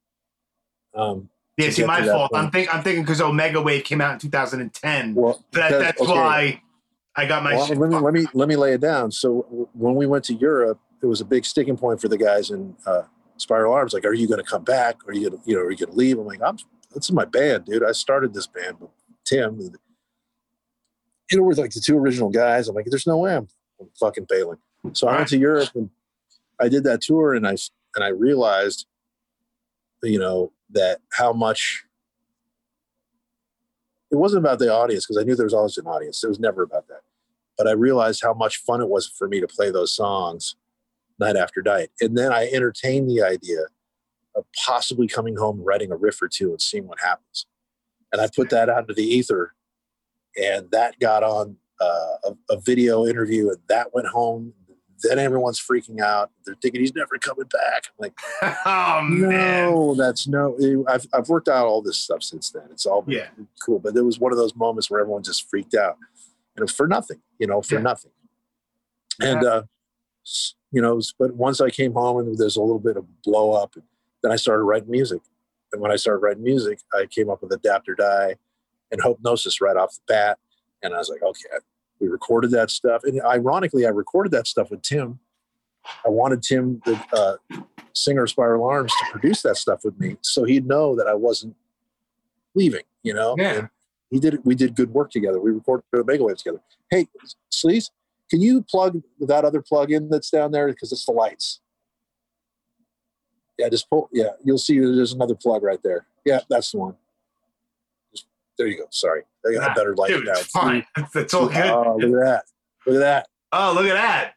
[0.95, 1.29] Um,
[1.59, 2.31] yeah, see, my fault.
[2.33, 5.15] I'm think I'm thinking because Omega Wave came out in 2010.
[5.15, 6.11] well, that, because- that's okay.
[6.11, 6.61] why
[7.15, 7.55] I got my.
[7.55, 9.11] Well, shit let me let me let me lay it down.
[9.11, 12.49] So when we went to Europe, it was a big sticking point for the guys
[12.49, 13.03] in uh,
[13.37, 13.93] Spiral Arms.
[13.93, 14.97] Like, are you going to come back?
[15.07, 16.17] Are you to you know are you going to leave?
[16.17, 16.57] I'm like, I'm
[16.93, 17.83] this is my band, dude.
[17.83, 18.91] I started this band with
[19.25, 19.59] Tim.
[21.31, 22.67] You know, we're like the two original guys.
[22.67, 23.47] I'm like, there's no way I'm,
[23.79, 24.57] I'm fucking bailing.
[24.93, 25.89] So I went to Europe and
[26.59, 27.55] I did that tour, and I
[27.95, 28.87] and I realized,
[30.03, 31.85] you know, that how much.
[34.11, 36.23] It wasn't about the audience because I knew there was always an audience.
[36.23, 37.01] It was never about that
[37.59, 40.55] but I realized how much fun it was for me to play those songs
[41.19, 41.89] night after night.
[41.99, 43.65] And then I entertained the idea
[44.33, 47.45] of possibly coming home, and writing a riff or two, and seeing what happens.
[48.13, 49.53] And I put that out into the ether,
[50.41, 54.53] and that got on uh, a, a video interview, and that went home.
[55.03, 56.31] Then everyone's freaking out.
[56.45, 57.85] They're thinking he's never coming back.
[57.87, 58.19] I'm like,
[58.65, 59.29] oh man.
[59.29, 60.57] no, that's no.
[60.87, 62.63] I've I've worked out all this stuff since then.
[62.71, 63.27] It's all Yeah.
[63.65, 66.61] cool, but there was one of those moments where everyone just freaked out, and it
[66.63, 67.81] was for nothing, you know, for Yeah.
[67.81, 68.11] nothing.
[69.21, 69.63] And uh,
[70.71, 73.75] you know, but once I came home and there's a little bit of blow up,
[73.75, 73.83] and
[74.21, 75.21] then I started writing music.
[75.71, 78.35] And when I started writing music, I came up with Adapt or Die
[78.91, 80.39] and Hopenosis right off the bat.
[80.81, 81.43] And I was like, okay,
[81.99, 83.03] we recorded that stuff.
[83.03, 85.19] And ironically, I recorded that stuff with Tim.
[86.05, 90.17] I wanted Tim, the uh, singer of Spiral Arms, to produce that stuff with me
[90.21, 91.55] so he'd know that I wasn't
[92.55, 93.35] leaving, you know?
[93.37, 93.53] Yeah.
[93.53, 93.69] And
[94.09, 95.39] he did we did good work together.
[95.39, 96.61] We recorded Omega Wave together.
[96.89, 97.07] Hey,
[97.51, 97.91] Sleaze,
[98.29, 100.67] can you plug that other plug in that's down there?
[100.67, 101.59] Because it's the lights.
[103.57, 104.09] Yeah, just pull.
[104.11, 106.07] Yeah, you'll see there's another plug right there.
[106.25, 106.95] Yeah, that's the one.
[108.11, 108.25] Just,
[108.57, 108.85] there you go.
[108.89, 110.31] Sorry, I got Nah, a better light Dude, now.
[110.33, 110.85] it's fine.
[111.15, 111.57] It's all good.
[111.65, 112.43] Oh, look at that!
[112.85, 113.27] Look at that!
[113.51, 114.33] Oh, look at that.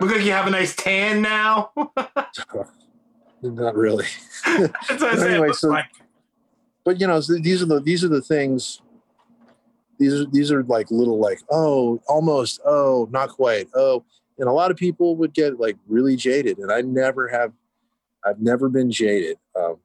[0.00, 1.70] Look like you have a nice tan now.
[3.42, 4.06] Not really.
[4.46, 5.86] That's what Anyway, so- like.
[6.84, 8.80] but you know so these are the these are the things
[9.98, 14.04] these are these are like little like oh almost oh not quite oh
[14.38, 17.52] and a lot of people would get like really jaded and i never have
[18.24, 19.76] i've never been jaded um,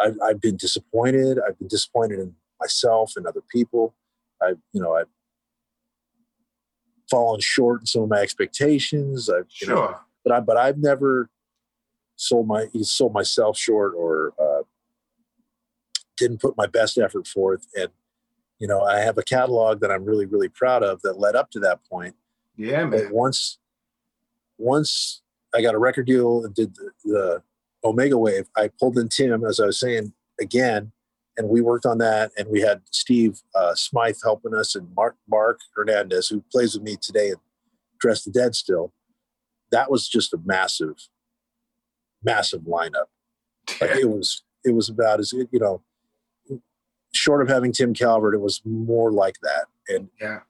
[0.00, 2.34] I've, I've been disappointed i've been disappointed in
[2.64, 3.94] myself and other people
[4.42, 5.08] i've you know i've
[7.10, 10.00] fallen short in some of my expectations i've you know Sure.
[10.24, 11.28] but I but I've never
[12.16, 14.62] sold my sold myself short or uh,
[16.16, 17.66] didn't put my best effort forth.
[17.76, 17.88] And
[18.60, 21.50] you know, I have a catalog that I'm really really proud of that led up
[21.50, 22.14] to that point.
[22.56, 23.12] Yeah, But man.
[23.12, 23.58] once
[24.58, 25.22] once
[25.54, 27.42] I got a record deal and did the, the
[27.84, 30.92] Omega Wave, I pulled in Tim as I was saying again.
[31.36, 35.16] And we worked on that, and we had Steve uh, Smyth helping us, and Mark
[35.28, 37.38] Mark Hernandez, who plays with me today and
[38.00, 38.92] Dress the Dead still.
[39.72, 41.08] That was just a massive,
[42.22, 43.06] massive lineup.
[43.80, 45.82] Like, it was it was about as you know
[47.12, 50.40] short of having tim calvert it was more like that and Yeah.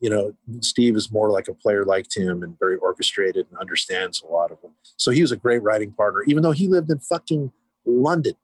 [0.00, 4.22] you know steve is more like a player like tim and very orchestrated and understands
[4.22, 6.90] a lot of them so he was a great writing partner even though he lived
[6.90, 7.52] in fucking
[7.84, 8.34] london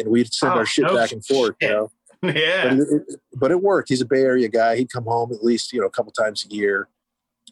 [0.00, 1.76] and we'd send Oh, our shit no back and forth you shit.
[1.76, 1.90] know
[2.22, 2.74] but Yeah.
[2.74, 3.88] it, it, but it worked.
[3.88, 4.76] He's a Bay Area guy.
[4.76, 6.88] He'd come home at least you know a couple times a year,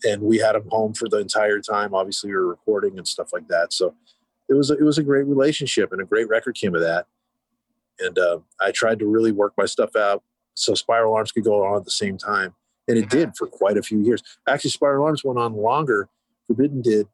[0.05, 1.95] and we had him home for the entire time.
[1.95, 3.73] Obviously, we were recording and stuff like that.
[3.73, 3.95] So
[4.49, 7.07] it was a, it was a great relationship, and a great record came of that.
[8.01, 10.23] And uh, I tried to really work my stuff out
[10.55, 12.55] so Spiral Arms could go on at the same time,
[12.87, 13.21] and it Yeah.
[13.21, 14.23] did for quite a few years.
[14.47, 16.09] Actually, Spiral Arms went on longer.
[16.47, 17.09] Forbidden did.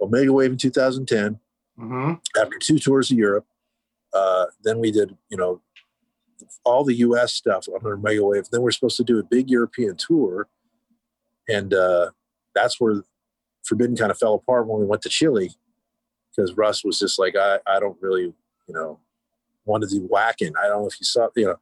[0.00, 1.38] Omega Wave in 2010
[1.78, 3.46] hmm after two tours of Europe.
[4.14, 5.60] Uh, then we did, you know,
[6.64, 7.32] all the U.S.
[7.32, 8.48] stuff on Omega Wave.
[8.50, 10.48] Then we're supposed to do a big European tour,
[11.48, 12.10] and uh,
[12.54, 13.02] that's where
[13.64, 15.52] Forbidden kind of fell apart when we went to Chile,
[16.30, 18.98] because Russ was just like, I, I don't really, you know,
[19.64, 20.52] want to do Wacken.
[20.58, 21.56] I don't know if you saw, you know,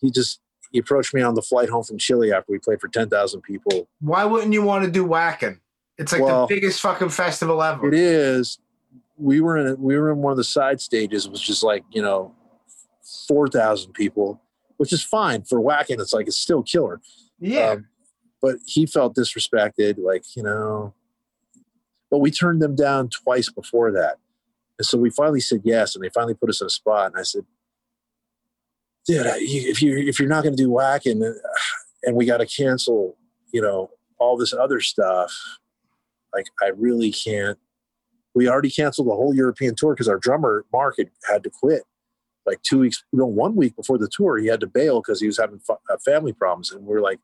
[0.00, 2.88] he just he approached me on the flight home from Chile after we played for
[2.88, 3.88] ten thousand people.
[4.00, 5.60] Why wouldn't you want to do Wacken?
[5.98, 7.86] It's like Well, the biggest fucking festival ever.
[7.88, 8.58] It is.
[9.16, 11.26] We were in we were in one of the side stages.
[11.26, 12.34] It was just like you know,
[13.28, 14.40] four thousand people,
[14.76, 16.00] which is fine for Wacken.
[16.00, 17.00] It's like it's still killer.
[17.38, 17.70] Yeah.
[17.70, 17.86] Um,
[18.44, 20.94] but he felt disrespected, like you know.
[22.10, 24.18] But we turned them down twice before that,
[24.78, 27.12] and so we finally said yes, and they finally put us in a spot.
[27.12, 27.44] And I said,
[29.06, 31.38] "Dude, if you if you're not going to do Wacken, uh,
[32.02, 33.16] and we got to cancel,
[33.52, 35.32] you know, all this other stuff,
[36.34, 37.58] like I really can't."
[38.34, 41.82] We already canceled the whole European tour because our drummer Mark had, had to quit
[42.46, 44.36] like two weeks, no, one week before the tour.
[44.38, 47.18] He had to bail because he was having uh, family problems, and we are like,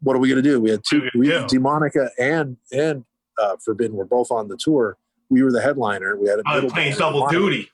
[0.00, 1.28] "What are we going to do?" We had two, we we.
[1.28, 3.04] Demonica and and
[3.38, 4.96] uh, Forbidden were both on the tour.
[5.30, 6.16] We were the headliner.
[6.16, 7.70] We had a middle playing double duty.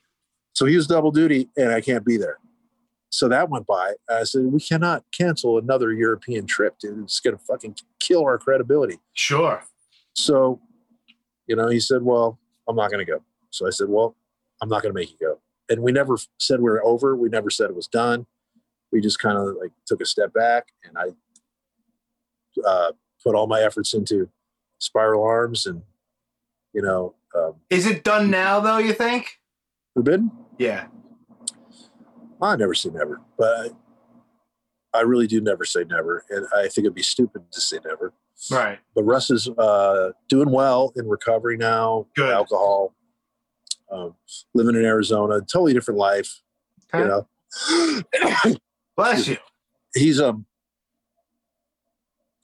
[0.53, 2.37] So he was double duty, and I can't be there.
[3.11, 3.93] So that went by.
[4.09, 7.03] I said, we cannot cancel another European trip, dude.
[7.03, 8.99] It's going to fucking kill our credibility.
[9.13, 9.63] Sure.
[10.13, 10.61] So,
[11.49, 13.23] you know, he said, well, I'm not going to go.
[13.49, 14.15] So I said, well,
[14.61, 15.39] I'm not going to make you go.
[15.67, 17.15] And we never said we were over.
[17.15, 18.27] We never said it was done.
[18.91, 22.91] We just kind of like took a step back, and I uh,
[23.23, 24.29] put all my efforts into
[24.79, 25.83] Spiral Arms, and
[26.73, 28.79] you know, um, Is it done now though?
[28.79, 29.39] You think?
[29.93, 30.31] Forbidden.
[30.57, 30.87] Yeah.
[32.41, 33.75] I never say never, but
[34.95, 37.77] I, I really do never say never, and I think it'd be stupid to say
[37.85, 38.13] never.
[38.51, 38.79] Right.
[38.95, 42.07] But Russ is uh, doing well in recovery now.
[42.15, 42.31] Good.
[42.31, 42.93] Alcohol,
[43.91, 44.15] um,
[44.53, 46.41] living in Arizona, totally different life.
[46.93, 47.03] Okay.
[47.03, 48.55] You know,
[48.95, 49.37] Bless you.
[49.93, 50.45] he's um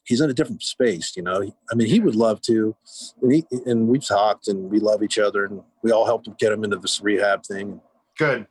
[0.06, 1.14] he's in a different space.
[1.16, 1.42] You know,
[1.72, 2.76] I mean, he would love to,
[3.22, 6.36] and he and we've talked, and we love each other, and we all helped him
[6.40, 7.82] get him into this rehab thing.
[8.18, 8.48] Good.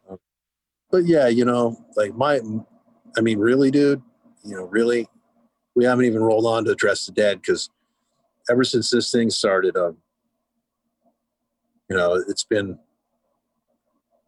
[0.91, 2.41] But yeah, you know, like my,
[3.17, 4.03] I mean, really, dude,
[4.45, 5.09] you know, really,
[5.75, 7.71] we haven't even rolled on to Dress the Dead because
[8.51, 9.97] ever since this thing started, um,
[11.91, 12.79] you know, it's been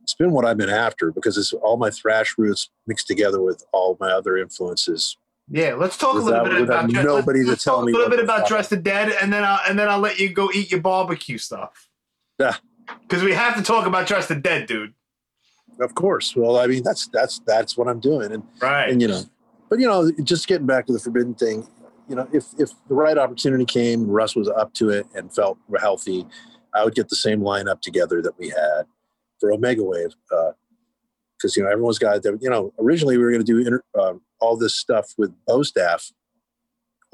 [0.02, 3.64] it's been what I've been after because it's all my thrash roots mixed together with
[3.72, 5.16] all my other influences.
[5.48, 7.96] Yeah, let's talk a little bit about Dress- nobody to let's tell talk me a
[7.96, 8.48] little bit about.
[8.48, 11.38] Dress the Dead, and then I'll and then I'll let you go eat your barbecue
[11.38, 11.88] stuff.
[12.38, 12.56] Yeah.
[13.02, 14.92] Because we have to talk about Dress the Dead, dude.
[15.80, 16.34] Of course.
[16.36, 18.88] Well, I mean, that's that's that's what I'm doing, and Right.
[18.90, 19.22] and you know,
[19.68, 21.66] but you know, just getting back to the forbidden thing,
[22.08, 25.34] you know, if if the right opportunity came, and Russ was up to it and
[25.34, 26.26] felt healthy,
[26.74, 28.82] I would get the same lineup together that we had
[29.40, 30.14] for Omega Wave,
[31.36, 33.82] because you know everyone's got their, you know, originally we were going to do inter,
[33.98, 36.12] uh, all this stuff with Bostaph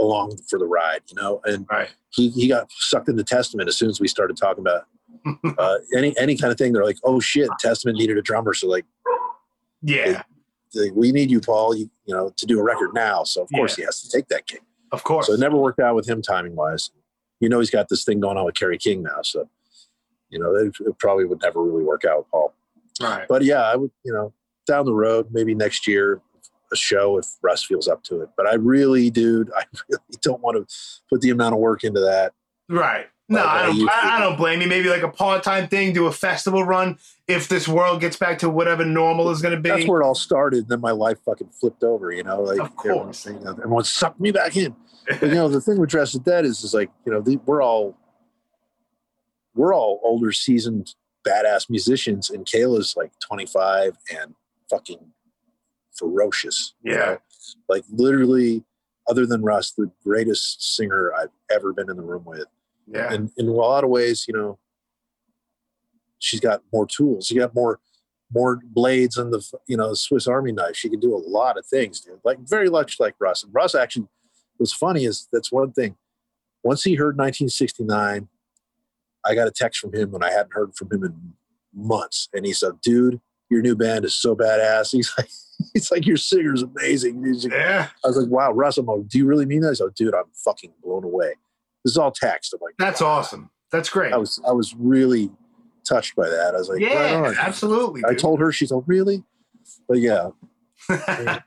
[0.01, 1.91] along for the ride, you know, and right.
[2.11, 4.85] he he got sucked into Testament as soon as we started talking about
[5.59, 6.73] uh, any any kind of thing.
[6.73, 8.85] They're like, oh shit, Testament needed a drummer, so like
[9.83, 10.23] Yeah.
[10.95, 13.25] We need you, Paul, you, you know, to do a record now.
[13.25, 14.61] So of course he has to take that gig.
[14.93, 15.27] Of course.
[15.27, 16.91] So it never worked out with him timing wise.
[17.41, 19.23] You know, he's got this thing going on with Kerry King now.
[19.23, 19.49] So,
[20.29, 22.55] you know, it, it probably would never really work out with Paul.
[23.01, 23.27] right.
[23.29, 24.33] But yeah, I would, you know,
[24.67, 26.21] down the road, maybe next year,
[26.73, 28.31] a show if Russ feels up to it.
[28.37, 30.75] But I really, dude, I really don't want to
[31.11, 32.33] put the amount of work into that.
[32.69, 33.07] Right.
[33.33, 33.89] No, Like, I don't.
[33.89, 34.69] I, I don't blame you.
[34.69, 36.99] Maybe like a part-time thing, do a festival run.
[37.29, 39.71] If this world gets back to whatever normal is going to be.
[39.71, 40.69] That's where it all started.
[40.69, 43.27] Then my life fucking flipped over, you know, like Of everyone, course.
[43.27, 44.75] you know, everyone sucked me back in.
[45.09, 47.37] But you know, the thing with Dress the Dead is, is like, you know, the,
[47.47, 47.97] we're all,
[49.55, 50.95] we're all older, seasoned,
[51.27, 54.35] badass musicians, and Kayla's like 25 and
[54.71, 54.99] fucking
[55.97, 56.75] ferocious.
[56.83, 56.99] you Yeah.
[56.99, 57.19] know?
[57.69, 58.65] Like literally,
[59.09, 62.47] other than Russ, the greatest singer I've ever been in the room with.
[62.87, 63.13] Yeah.
[63.13, 64.59] And in a lot of ways, you know,
[66.19, 67.27] she's got more tools.
[67.27, 67.81] She got more
[68.35, 70.77] more blades on the you know Swiss Army knife.
[70.77, 72.21] She can do a lot of things, dude.
[72.25, 73.43] Like very much like Russ.
[73.43, 74.07] And Russ actually
[74.59, 75.97] was funny is that's one thing.
[76.63, 78.29] Once he heard 1969,
[79.25, 81.35] I got a text from him when I hadn't heard from him in
[81.75, 83.21] months, and he said, "Dude,
[83.51, 85.29] your new band is so badass." He's like,
[85.75, 87.89] "He's like your singer's amazing." Like, yeah.
[88.05, 90.15] I was like, "Wow, Russ, I'm like, do you really mean that?" He's like, "Dude,
[90.15, 91.35] I'm fucking blown away."
[91.85, 92.53] This is all text.
[92.55, 93.51] I'm like, That's awesome.
[93.71, 94.13] That's great.
[94.13, 95.31] I was I was really
[95.85, 96.55] touched by that.
[96.55, 98.03] I was like, yeah, right absolutely.
[98.05, 98.19] I dude.
[98.19, 99.25] told her she's like, really,
[99.89, 100.29] but yeah,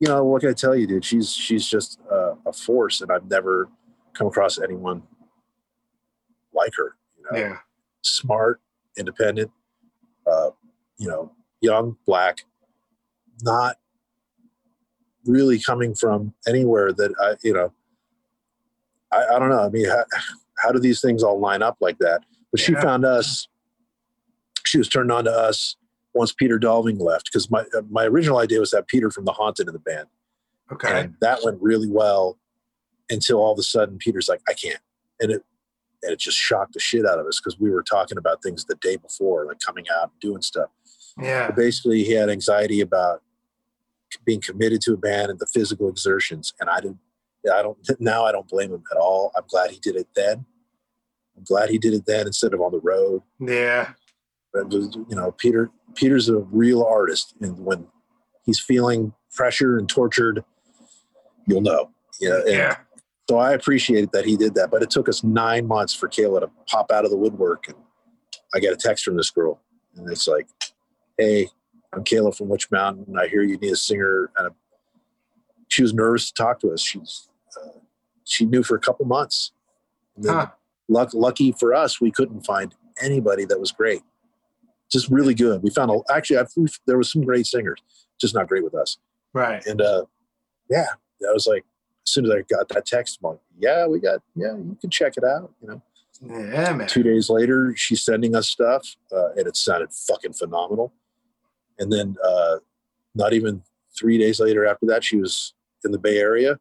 [0.00, 1.04] you know what can I tell you, dude?
[1.04, 3.68] She's she's just uh, a force, and I've never
[4.14, 5.02] come across anyone
[6.54, 6.96] like her.
[7.18, 7.56] You know, yeah.
[8.02, 8.60] smart,
[8.96, 9.50] independent,
[10.30, 10.50] uh,
[10.98, 12.44] you know, young, black,
[13.42, 13.76] not
[15.26, 17.72] really coming from anywhere that I, you know,
[19.14, 19.60] I, I don't know.
[19.60, 20.04] I mean, how,
[20.58, 22.22] how do these things all line up like that?
[22.50, 23.48] But she found us.
[24.64, 25.76] She was turned on to us
[26.14, 29.24] once Peter Dolving left because my uh, my original idea was to have Peter from
[29.24, 30.06] the Haunted in the band,
[30.72, 31.00] Okay.
[31.00, 32.38] and that went really well
[33.10, 34.80] until all of a sudden Peter's like, I can't,
[35.20, 35.44] and it
[36.02, 38.64] and it just shocked the shit out of us because we were talking about things
[38.64, 40.68] the day before, like coming out and doing stuff.
[41.20, 41.46] yeah.
[41.48, 43.22] But basically, he had anxiety about
[44.24, 46.98] being committed to a band and the physical exertions, and I didn't.
[47.52, 48.24] I don't now.
[48.24, 49.32] I don't blame him at all.
[49.36, 50.44] I'm glad he did it then.
[51.36, 53.22] I'm glad he did it then instead of on the road.
[53.40, 53.92] Yeah.
[54.52, 57.88] But, you know, Peter Peter's a real artist, and when
[58.44, 60.44] he's feeling pressure and tortured,
[61.46, 61.90] you'll know.
[62.20, 62.76] Yeah, and Yeah.
[63.28, 66.40] so I appreciated that he did that, but it took us nine months for Kayla
[66.40, 67.76] to pop out of the woodwork, and
[68.54, 69.60] I get a text from this girl,
[69.96, 70.46] and it's like,
[71.18, 71.48] "Hey,
[71.92, 73.16] I'm Kayla from Witch Mountain.
[73.18, 74.50] I hear you need a singer." And a,
[75.66, 76.80] she was nervous to talk to us.
[76.80, 77.28] She's
[78.24, 79.52] she knew for a couple months.
[80.24, 80.48] Huh.
[80.88, 84.02] luck, lucky for us, we couldn't find anybody that was great.
[84.90, 85.62] Just really good.
[85.62, 87.80] We found a, actually we've, there was some great singers,
[88.20, 88.98] just not great with us.
[89.32, 89.64] Right.
[89.66, 90.04] And uh,
[90.70, 90.86] yeah,
[91.28, 91.64] I was like,
[92.06, 94.90] as soon as I got that text, I'm like, yeah, we got, yeah, you can
[94.90, 95.52] check it out.
[95.60, 95.82] You know,
[96.22, 96.86] Yeah, man.
[96.86, 100.92] two days later, she's sending us stuff, uh, and it sounded fucking phenomenal.
[101.78, 102.58] And then, uh,
[103.14, 103.62] not even
[103.98, 105.54] three days later after that, she was
[105.84, 106.58] in the Bay Area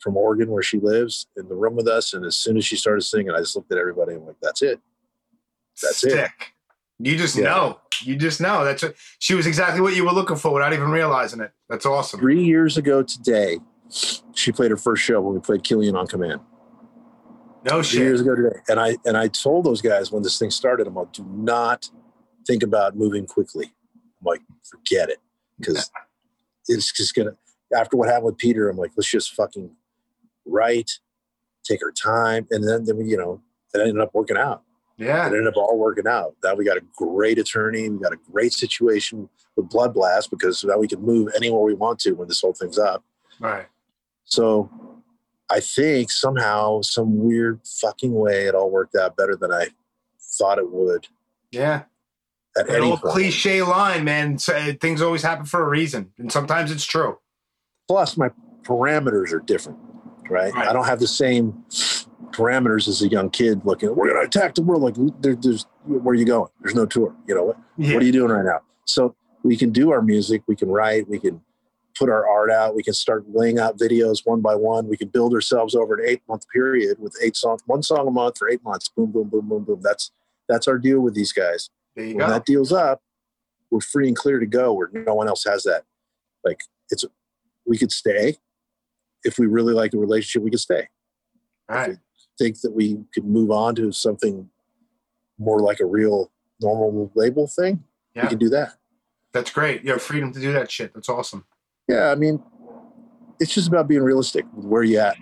[0.00, 2.12] from Oregon, where she lives, in the room with us.
[2.14, 4.36] And as soon as she started singing, I just looked at everybody and I'm like,
[4.40, 4.80] that's it.
[5.82, 6.30] That's it.
[6.98, 7.44] You just Yeah.
[7.44, 7.80] know.
[8.02, 8.64] You just know.
[8.64, 11.52] That's what, she was exactly what you were looking for without even realizing it.
[11.68, 12.20] That's awesome.
[12.20, 13.58] Three years ago today,
[14.34, 16.40] she played her first show when we played Killian on Command.
[17.64, 18.26] No two years shit.
[18.26, 18.56] ago today.
[18.68, 21.90] And I and I told those guys when this thing started, I'm like, do not
[22.46, 23.66] think about moving quickly.
[23.66, 24.40] I'm like,
[24.70, 25.18] forget it.
[25.58, 25.90] Because
[26.68, 27.36] it's just gonna
[27.76, 29.70] after what happened with Peter, I'm like, let's just fucking
[30.48, 30.90] write,
[31.64, 32.46] take our time.
[32.50, 33.40] And then then we, you know,
[33.74, 34.62] it ended up working out.
[34.96, 35.22] Yeah.
[35.24, 36.34] It ended up all working out.
[36.42, 40.64] Now we got a great attorney, we got a great situation with Blood Blast because
[40.64, 43.04] now we can move anywhere we want to when this whole thing's up.
[43.38, 43.66] Right.
[44.24, 44.70] So
[45.50, 49.68] I think somehow, some weird fucking way, it all worked out better than I
[50.38, 51.06] thought it would
[51.52, 51.84] Yeah.
[52.56, 53.14] at any old point.
[53.14, 54.36] cliche line, man.
[54.36, 57.18] Things always happen for a reason, and sometimes it's true.
[57.86, 58.28] Plus, my
[58.62, 59.78] parameters are different,
[60.30, 60.52] right?
[60.52, 60.68] Right.
[60.68, 61.64] I don't have the same
[62.30, 64.82] parameters as a young kid looking, we're going to attack the world.
[64.82, 66.50] Like, there, there's, where are you going?
[66.60, 67.14] There's no tour.
[67.26, 67.94] You know, what, Yeah.
[67.94, 68.60] what are you doing right now?
[68.84, 71.40] So we can do our music, we can write, we can
[71.98, 74.86] put our art out, we can start laying out videos one by one.
[74.88, 78.10] We can build ourselves over an eight month period with eight songs, one song a
[78.10, 78.88] month for eight months.
[78.88, 79.80] Boom, boom, boom, boom, boom.
[79.82, 80.10] That's
[80.48, 81.70] that's our deal with these guys.
[81.94, 82.28] when go.
[82.28, 83.02] that deal's up,
[83.70, 85.84] we're free and clear to go where no one else has that.
[86.44, 87.04] Like it's
[87.66, 88.36] we could stay.
[89.24, 90.88] If we really like the relationship, we could stay.
[91.68, 91.96] right.
[92.38, 94.48] Think that we could move on to something
[95.40, 97.82] more like a real normal label thing,
[98.14, 98.22] yeah.
[98.22, 98.28] we Yeah.
[98.30, 98.74] can do that.
[99.32, 99.82] That's great.
[99.84, 100.94] You have freedom to do that shit.
[100.94, 101.44] That's awesome.
[101.88, 102.40] Yeah, I mean,
[103.40, 105.16] it's just about being realistic with where you at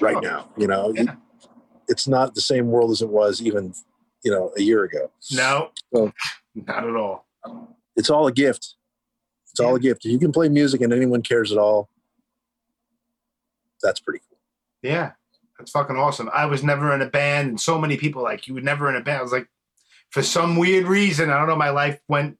[0.00, 0.50] right now.
[0.56, 1.16] You know, Yeah.
[1.88, 3.74] it's not the same world as it was even,
[4.24, 5.10] you know, a year ago.
[5.32, 5.70] No.
[5.90, 6.12] Well-
[6.54, 7.26] Not at all.
[7.96, 8.76] It's all a gift.
[9.50, 10.04] It's all a gift.
[10.06, 11.90] If you can play music and anyone cares at all,
[13.82, 14.38] that's pretty cool.
[14.82, 15.12] Yeah.
[15.58, 16.28] That's fucking awesome.
[16.34, 18.96] I was never in a band, and so many people like you were never in
[18.96, 19.18] a band.
[19.18, 19.48] I was like,
[20.10, 21.56] for some weird reason, I don't know.
[21.56, 22.38] My life went,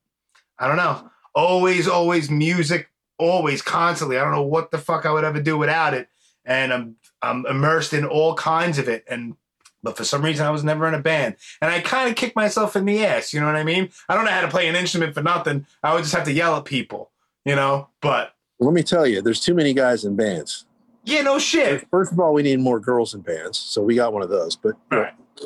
[0.58, 4.18] I don't know, always, always music, always, constantly.
[4.18, 6.08] I don't know what the fuck I would ever do without it,
[6.44, 9.04] and I'm I'm immersed in all kinds of it.
[9.08, 9.36] And
[9.82, 12.36] but for some reason, I was never in a band, and I kind of kicked
[12.36, 13.32] myself in the ass.
[13.32, 13.88] You know what I mean?
[14.10, 15.66] I don't know how to play an instrument for nothing.
[15.82, 17.10] I would just have to yell at people,
[17.46, 17.88] you know.
[18.02, 20.65] But Let me tell you, there's too many guys in bands.
[21.06, 21.86] Yeah, no shit.
[21.90, 24.56] First of all, we need more girls in bands, so we got one of those.
[24.56, 25.14] But Right.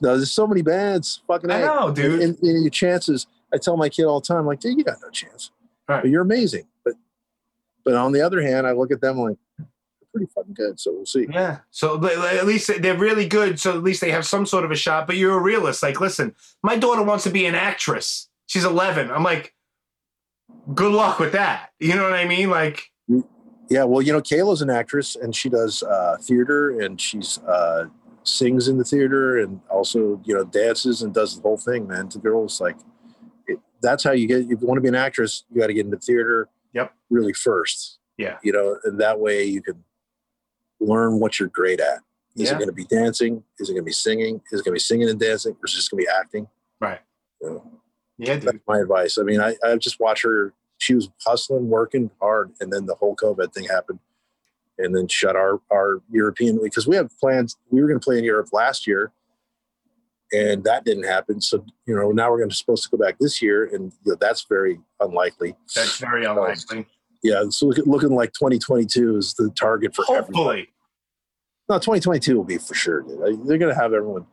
[0.00, 1.22] no, there's so many bands.
[1.26, 2.20] Fucking, I know, dude.
[2.20, 4.98] And, and your chances, I tell my kid all the time, like, dude, you got
[5.02, 5.50] no chance.
[5.88, 6.02] Right.
[6.02, 6.64] But you're amazing.
[6.84, 6.94] But
[7.84, 9.66] but on the other hand, I look at them like they're
[10.14, 10.78] pretty fucking good.
[10.78, 11.26] So we'll see.
[11.28, 11.58] Yeah.
[11.70, 13.58] So at least they're really good.
[13.58, 15.08] So at least they have some sort of a shot.
[15.08, 15.82] But you're a realist.
[15.82, 18.28] Like, listen, my daughter wants to be an actress.
[18.46, 19.10] She's 11.
[19.10, 19.54] I'm like,
[20.74, 21.70] good luck with that.
[21.80, 22.50] You know what I mean?
[22.50, 22.90] Like,
[23.72, 27.86] Yeah, well, you know, Kayla's an actress and she does uh, theater and she's uh,
[28.22, 32.08] sings in the theater and also, you know, dances and does the whole thing, man.
[32.10, 32.76] To girls, like,
[33.46, 35.74] it, that's how you get, if you want to be an actress, you got to
[35.74, 36.92] get into theater Yep.
[37.08, 37.98] really first.
[38.18, 38.36] Yeah.
[38.42, 39.82] You know, and that way you can
[40.78, 42.00] learn what you're great at.
[42.36, 42.56] Is Yeah.
[42.56, 43.42] it going to be dancing?
[43.58, 44.42] Is it going to be singing?
[44.52, 45.52] Is it going to be singing and dancing?
[45.52, 46.46] Or is it just going to be acting?
[46.78, 47.00] Right.
[47.40, 47.70] You know,
[48.18, 48.42] yeah, dude.
[48.42, 49.16] that's my advice.
[49.16, 50.52] I mean, I, I just watch her.
[50.82, 54.00] She was hustling, working hard, and then the whole COVID thing happened,
[54.78, 57.56] and then shut our our European because we have plans.
[57.70, 59.12] We were going to play in Europe last year,
[60.32, 61.40] and that didn't happen.
[61.40, 64.12] So you know, now we're going to supposed to go back this year, and you
[64.12, 65.54] know, that's very unlikely.
[65.72, 66.86] That's very unlikely.
[67.22, 70.04] Yeah, so look, looking like 2022 is the target for.
[70.04, 70.68] Hopefully.
[71.68, 73.02] No, 2022 will be for sure.
[73.02, 73.46] Dude.
[73.46, 74.26] They're going to have everyone.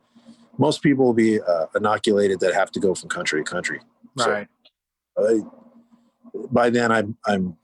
[0.58, 3.78] Most people will be uh, inoculated that have to go from country to country.
[4.18, 4.30] So-
[5.16, 5.42] Right.
[6.50, 7.56] By then I'm I'm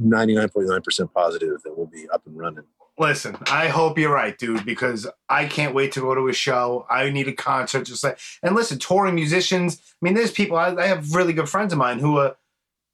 [0.00, 2.64] 99.9% positive that we'll be up and running.
[2.98, 6.86] Listen, I hope you're right, dude, because I can't wait to go to a show.
[6.88, 9.80] I need a concert, just like and listen, touring musicians.
[9.80, 12.36] I mean, there's people I, I have really good friends of mine who are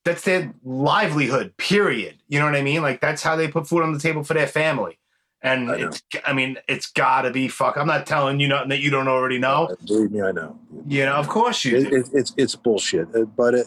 [0.05, 1.55] that's their livelihood.
[1.59, 2.17] Period.
[2.29, 2.81] You know what I mean?
[2.81, 4.99] Like that's how they put food on the table for their family.
[5.43, 7.77] And I it's, I mean, it's got to be fuck.
[7.77, 9.69] I'm not telling you nothing that you don't already know.
[9.71, 10.59] Uh, Believe me, I know.
[10.87, 11.97] You know, of course you It, do.
[11.97, 13.67] it, it's it's bullshit, Uh, but it,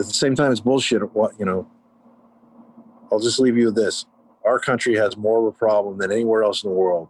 [0.00, 1.14] at the same time, it's bullshit.
[1.14, 1.70] What you know,
[3.12, 4.06] I'll just leave you with this:
[4.44, 7.08] our country has more of a problem than anywhere else in the world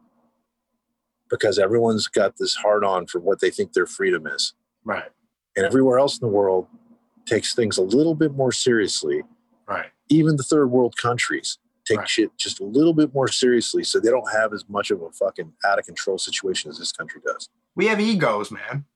[1.31, 4.53] because everyone's got this hard on for what they think their freedom is,
[4.85, 5.11] Right.
[5.57, 6.67] and everywhere else in the world
[7.25, 9.23] takes things a little bit more seriously.
[9.69, 9.91] Right.
[10.09, 12.09] Even the third world countries take Right.
[12.09, 15.11] shit just a little bit more seriously, so they don't have as much of a
[15.13, 17.49] fucking out of control situation as this country does.
[17.77, 18.87] We have egos, man.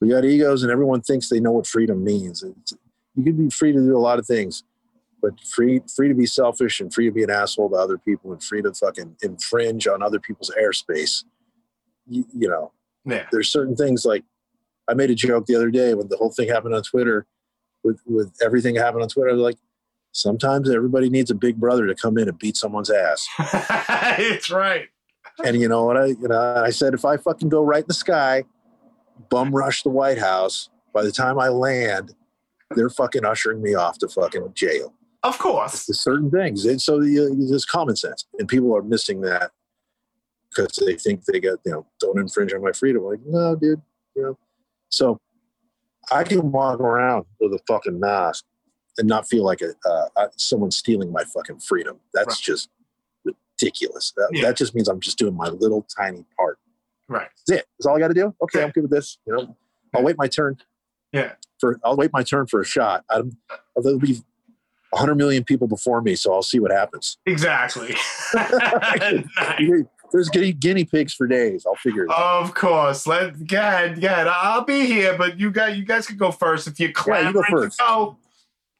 [0.00, 2.74] we got egos and everyone thinks they know what freedom means it's,
[3.16, 4.62] you can be free to do a lot of things
[5.22, 8.32] but free free to be selfish and free to be an asshole to other people
[8.32, 11.24] and free to fucking infringe on other people's airspace
[12.06, 12.72] you, you know
[13.04, 13.26] Yeah.
[13.32, 14.24] there's certain things like
[14.88, 17.26] i made a joke the other day when the whole thing happened on twitter
[17.82, 19.56] with with everything happened on twitter like
[20.12, 23.26] sometimes everybody needs a big brother to come in and beat someone's ass
[24.18, 24.88] it's right.
[25.44, 27.88] and you know what I, you know, I said if I fucking go right in
[27.88, 28.44] the sky,
[29.28, 30.70] bum rush the White House.
[30.94, 32.14] By the time I land,
[32.74, 34.94] they're fucking ushering me off to fucking jail.
[35.22, 35.86] Of course.
[35.86, 39.50] There's certain things, and so the, there's common sense, and people are missing that
[40.50, 43.02] because they think they got you know don't infringe on my freedom.
[43.02, 43.80] Like no, dude,
[44.14, 44.38] you know.
[44.88, 45.18] So
[46.12, 48.44] I can walk around with a fucking mask
[48.98, 51.98] and not feel like a uh, uh, someone stealing my fucking freedom.
[52.14, 52.42] That's Right.
[52.42, 52.70] just
[53.24, 54.12] ridiculous.
[54.16, 54.42] That, Yeah.
[54.42, 56.58] that just means I'm just doing my little tiny part.
[57.08, 57.28] Right.
[57.46, 57.66] That's it.
[57.78, 58.34] That's all I got to do.
[58.42, 58.66] Okay, Yeah.
[58.66, 59.18] I'm good with this.
[59.26, 59.56] You know,
[59.94, 60.56] I'll wait my turn.
[61.12, 61.32] Yeah.
[61.60, 63.04] For I'll wait my turn for a shot.
[63.10, 63.36] I'm,
[63.76, 64.20] there'll be
[64.90, 67.18] 100 million people before me, so I'll see what happens.
[67.26, 67.94] Exactly.
[68.34, 69.24] Nice.
[70.12, 71.66] There's guinea, guinea pigs for days.
[71.66, 72.16] I'll figure it out.
[72.44, 73.06] Of course.
[73.08, 74.28] Let go ahead, go ahead.
[74.28, 77.32] I'll be here, but you guys, you guys can go first if you're Yeah, you
[77.32, 77.78] go first.
[77.78, 78.16] go.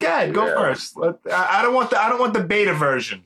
[0.00, 0.54] Go ahead, go Yeah.
[0.54, 0.96] first.
[0.96, 3.24] Let, I I don't want the I don't want the beta version.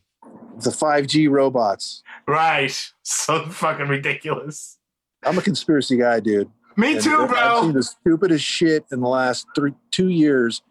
[0.62, 2.02] The 5G robots.
[2.26, 2.72] Right.
[3.02, 4.78] So fucking ridiculous.
[5.24, 6.48] I'm a conspiracy guy, dude.
[6.80, 7.72] Me And too, I've seen bro.
[7.72, 10.62] the stupidest shit in the last three, two years.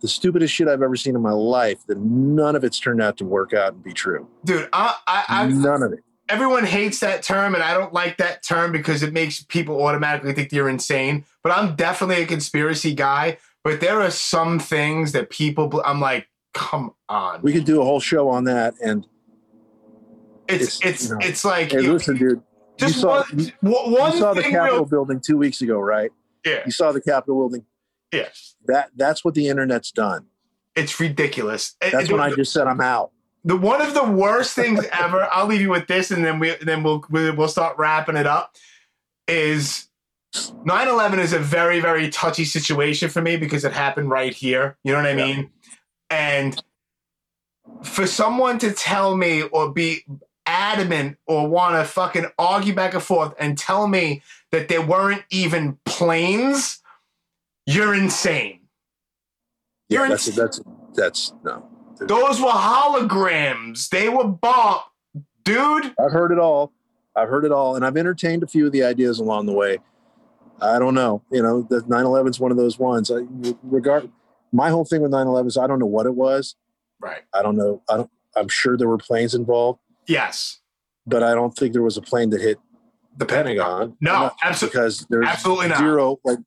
[0.00, 1.84] The stupidest shit I've ever seen in my life.
[1.86, 4.28] That none of it's turned out to work out and be true.
[4.44, 6.00] Dude, I, I, I none of it.
[6.28, 10.32] everyone hates that term and I don't like that term because it makes people automatically
[10.32, 11.26] think you're insane.
[11.42, 13.36] But I'm definitely a conspiracy guy.
[13.62, 17.42] But there are some things that people I'm like, come on.
[17.42, 18.74] We could do a whole show on that.
[18.82, 19.06] And
[20.48, 22.42] It's it's, it's you know, it's like hey, listen, dude.
[22.80, 25.78] Just you saw- one, you- one You saw the Capitol real, building two weeks ago,
[25.78, 26.10] right?
[26.44, 27.64] yeah, You saw the Capitol building.
[28.12, 28.28] yeah.
[28.66, 30.26] That that's what the internet's done.
[30.76, 31.76] It's ridiculous.
[31.80, 33.10] That's and when I just said I'm out.
[33.44, 35.26] the one of the worst things ever.
[35.32, 38.26] I'll leave you with this, and then we then we'll we'll we'll start wrapping it
[38.26, 38.56] up.
[39.26, 39.88] Is
[40.34, 44.76] 9/11 is a very very touchy situation for me because it happened right here.
[44.84, 45.26] You know what I Yeah.
[45.26, 45.50] mean?
[46.10, 46.62] And
[47.82, 50.04] for someone to tell me or be
[50.60, 55.22] adamant or want to fucking argue back and forth and tell me that there weren't
[55.30, 56.80] even planes,
[57.66, 58.60] you're insane.
[59.88, 60.60] Yeah, You're that's that's
[60.94, 61.66] that's no.
[62.00, 63.88] Those were holograms.
[63.88, 64.80] They were bomb.
[65.44, 66.72] Dude, I've heard it all.
[67.16, 69.78] I've heard it all, and I've entertained a few of the ideas along the way.
[70.60, 71.22] I don't know.
[71.30, 73.10] You know, the 9/11 is one of those ones.
[73.10, 73.22] I,
[73.62, 74.10] regard
[74.52, 76.54] my whole thing with 9/11 is I don't know what it was.
[77.00, 77.22] right.
[77.34, 77.82] I don't know.
[77.88, 78.10] I don't.
[78.36, 79.80] I'm sure there were planes involved,
[80.10, 80.58] Yes.
[81.06, 82.58] but I don't think there was a plane that hit
[83.16, 83.96] The Pentagon.
[84.00, 84.78] No, absolutely.
[84.78, 85.78] because there's absolutely not.
[85.78, 86.38] zero like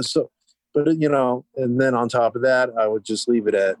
[0.00, 0.30] so.
[0.72, 3.76] But you know, and then on top of that, I would just leave it at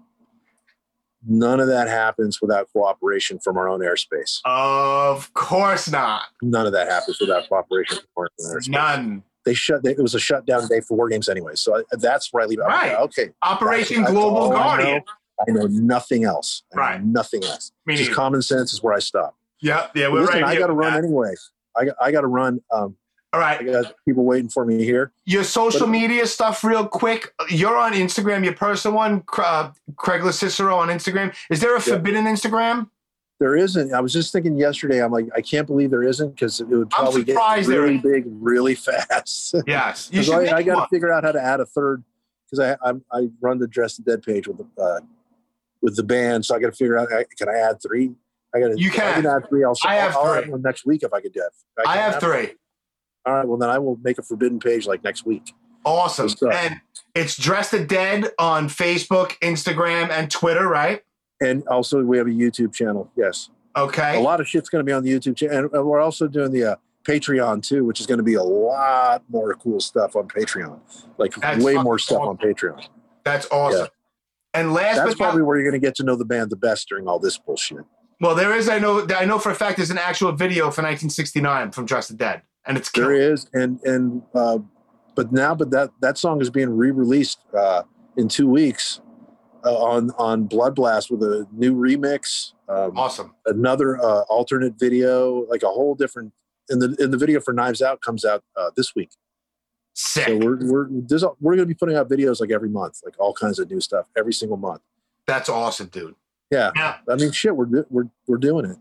[1.26, 4.40] none of that happens without cooperation from our own airspace.
[4.44, 6.22] Of course not.
[6.42, 8.68] None of that happens without cooperation from our own airspace.
[8.68, 9.22] None.
[9.44, 9.82] They shut.
[9.82, 11.52] They, it was a shutdown day for war games anyway.
[11.54, 12.62] So I, that's where I leave it.
[12.62, 12.96] I'm like, Right.
[13.04, 13.30] okay.
[13.42, 15.02] Operation Global Guardian.
[15.40, 16.62] I know nothing else.
[16.72, 17.04] I know Right.
[17.04, 17.72] Nothing else.
[17.86, 19.36] Me Just common sense is where I stop.
[19.60, 20.98] Yeah, yeah, we're Listen, right I got to run that.
[21.04, 21.34] anyway.
[21.76, 22.60] I got, I got to run.
[22.72, 22.96] Um,
[23.32, 25.12] All I got people waiting for me here.
[25.24, 27.32] Your social But- media stuff, real quick.
[27.48, 31.34] You're on Instagram, your personal one, uh, Craig Locicero on Instagram.
[31.50, 32.90] Is there a forbidden Instagram?
[33.40, 33.92] There isn't.
[33.92, 35.02] I was just thinking yesterday.
[35.02, 38.74] I'm like, I can't believe there isn't because it would probably get really big, really
[38.76, 39.54] fast.
[39.66, 40.08] Yes.
[40.12, 42.04] You should I, I got to figure out how to add a third
[42.48, 45.00] because I I'm, I run the Dress the Dead page with uh,
[45.84, 47.08] with the band, so I got to figure out
[47.38, 48.10] can I add three.
[48.54, 48.80] I got to.
[48.80, 49.22] You I can.
[49.22, 49.62] can add three.
[49.64, 50.52] I'll, I have I'll add three.
[50.52, 51.52] one next week if I could do it.
[51.86, 52.54] I can have three.
[53.26, 53.46] All right.
[53.46, 55.52] Well, then I will make a forbidden page like next week.
[55.84, 56.28] Awesome.
[56.52, 56.80] And
[57.14, 61.02] it's Dress the Dead on Facebook, Instagram, and Twitter, right?
[61.40, 63.10] And also, we have a YouTube channel.
[63.16, 64.16] Yes, Okay.
[64.16, 66.26] a lot of shit's going to be on the YouTube channel, and, and we're also
[66.28, 70.16] doing the uh, Patreon too, which is going to be a lot more cool stuff
[70.16, 70.78] on Patreon.
[71.18, 72.28] Like That's way more stuff awesome.
[72.28, 72.86] on Patreon.
[73.24, 73.88] That's awesome.
[74.54, 76.50] And last That's but not probably where you're going to get to know the band
[76.50, 77.84] the best during all this bullshit.
[78.20, 80.82] well, there is I know I know for a fact there's an actual video for
[80.82, 83.32] 1969 from Dress the Dead, and it's There killer.
[83.32, 84.58] is, and and uh,
[85.16, 87.82] but now, but that that song is being re-released uh,
[88.16, 89.00] in two weeks
[89.64, 93.34] uh, on on Blood Blast with a new remix, um, Awesome.
[93.46, 96.32] another uh, alternate video, like a whole different.
[96.70, 99.10] And the in the video for Knives Out comes out uh, this week.
[99.94, 100.26] Sick.
[100.26, 100.88] So we're we're
[101.40, 103.80] we're going to be putting out videos like every month, like all kinds of new
[103.80, 104.82] stuff every single month.
[105.26, 106.14] That's awesome, dude.
[106.50, 106.96] Yeah, Yeah.
[107.08, 108.76] I mean, shit, we're we're we're doing it.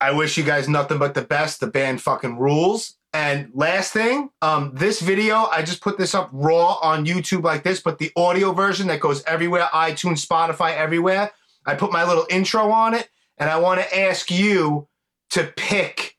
[0.00, 1.60] I wish you guys nothing but the best.
[1.60, 2.96] The band fucking rules.
[3.14, 7.62] And last thing, um, this video, I just put this up raw on YouTube like
[7.62, 11.30] this, but the audio version that goes everywhere, iTunes, Spotify, everywhere.
[11.66, 14.88] I put my little intro on it, and I want to ask you
[15.30, 16.16] to pick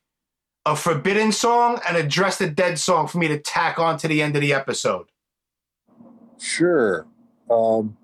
[0.66, 4.08] a forbidden song and a Dress the Dead song for me to tack on to
[4.08, 5.06] the end of the episode.
[6.38, 7.06] Sure.
[7.50, 7.96] Um,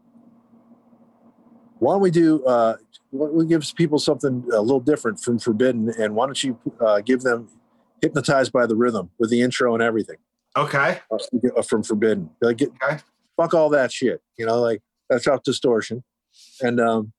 [1.78, 2.44] why don't we do?
[2.44, 2.76] Uh,
[3.10, 5.92] what what gives people something a little different from Forbidden?
[5.98, 7.48] And why don't you uh, give them
[8.02, 10.16] hypnotized by the rhythm with the intro and everything
[10.56, 11.00] Okay.
[11.10, 12.30] uh, from Forbidden?
[12.40, 12.98] Like, get, Okay.
[13.36, 14.20] fuck all that shit.
[14.36, 16.04] You know, like that's out distortion,
[16.60, 17.12] and um,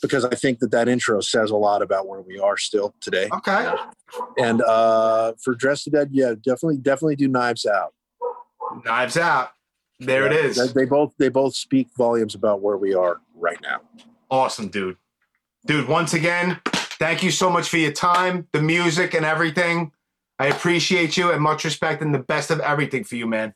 [0.00, 3.28] because I think that that intro says a lot about where we are still today.
[3.32, 3.72] Okay.
[4.38, 7.94] And uh, for Dress the Dead, yeah, definitely, definitely do Knives Out.
[8.84, 9.50] Knives out.
[9.98, 10.56] There it Yeah, is.
[10.56, 13.80] They, they both they both speak volumes about where we are right now.
[14.30, 14.96] Awesome, dude.
[15.66, 19.92] Dude, once again, thank you so much for your time, the music, and everything.
[20.38, 23.54] I appreciate you and much respect and the best of everything for you, man.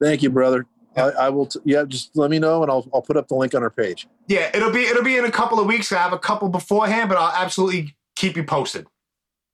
[0.00, 0.66] Thank you, brother.
[0.96, 1.46] I, I will.
[1.46, 3.70] T- yeah, just let me know, and I'll I'll put up the link on our
[3.70, 4.08] page.
[4.26, 5.92] Yeah, it'll be it'll be in a couple of weeks.
[5.92, 8.86] I have a couple beforehand, but I'll absolutely keep you posted.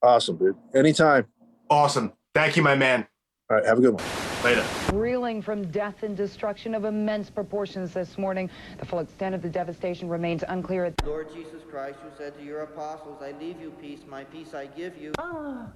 [0.03, 0.57] Awesome, dude.
[0.75, 1.27] Anytime.
[1.71, 2.13] Awesome.
[2.35, 3.07] Thank you, my man.
[3.51, 4.05] All right, have a good one.
[4.43, 4.65] Later.
[4.93, 8.51] Reeling from death and destruction of immense proportions this morning.
[8.79, 10.93] The full extent of the devastation remains unclear.
[11.05, 14.67] Lord Jesus Christ, who said to your apostles, I leave you peace, my peace I
[14.67, 15.13] give you.
[15.19, 15.69] Ah.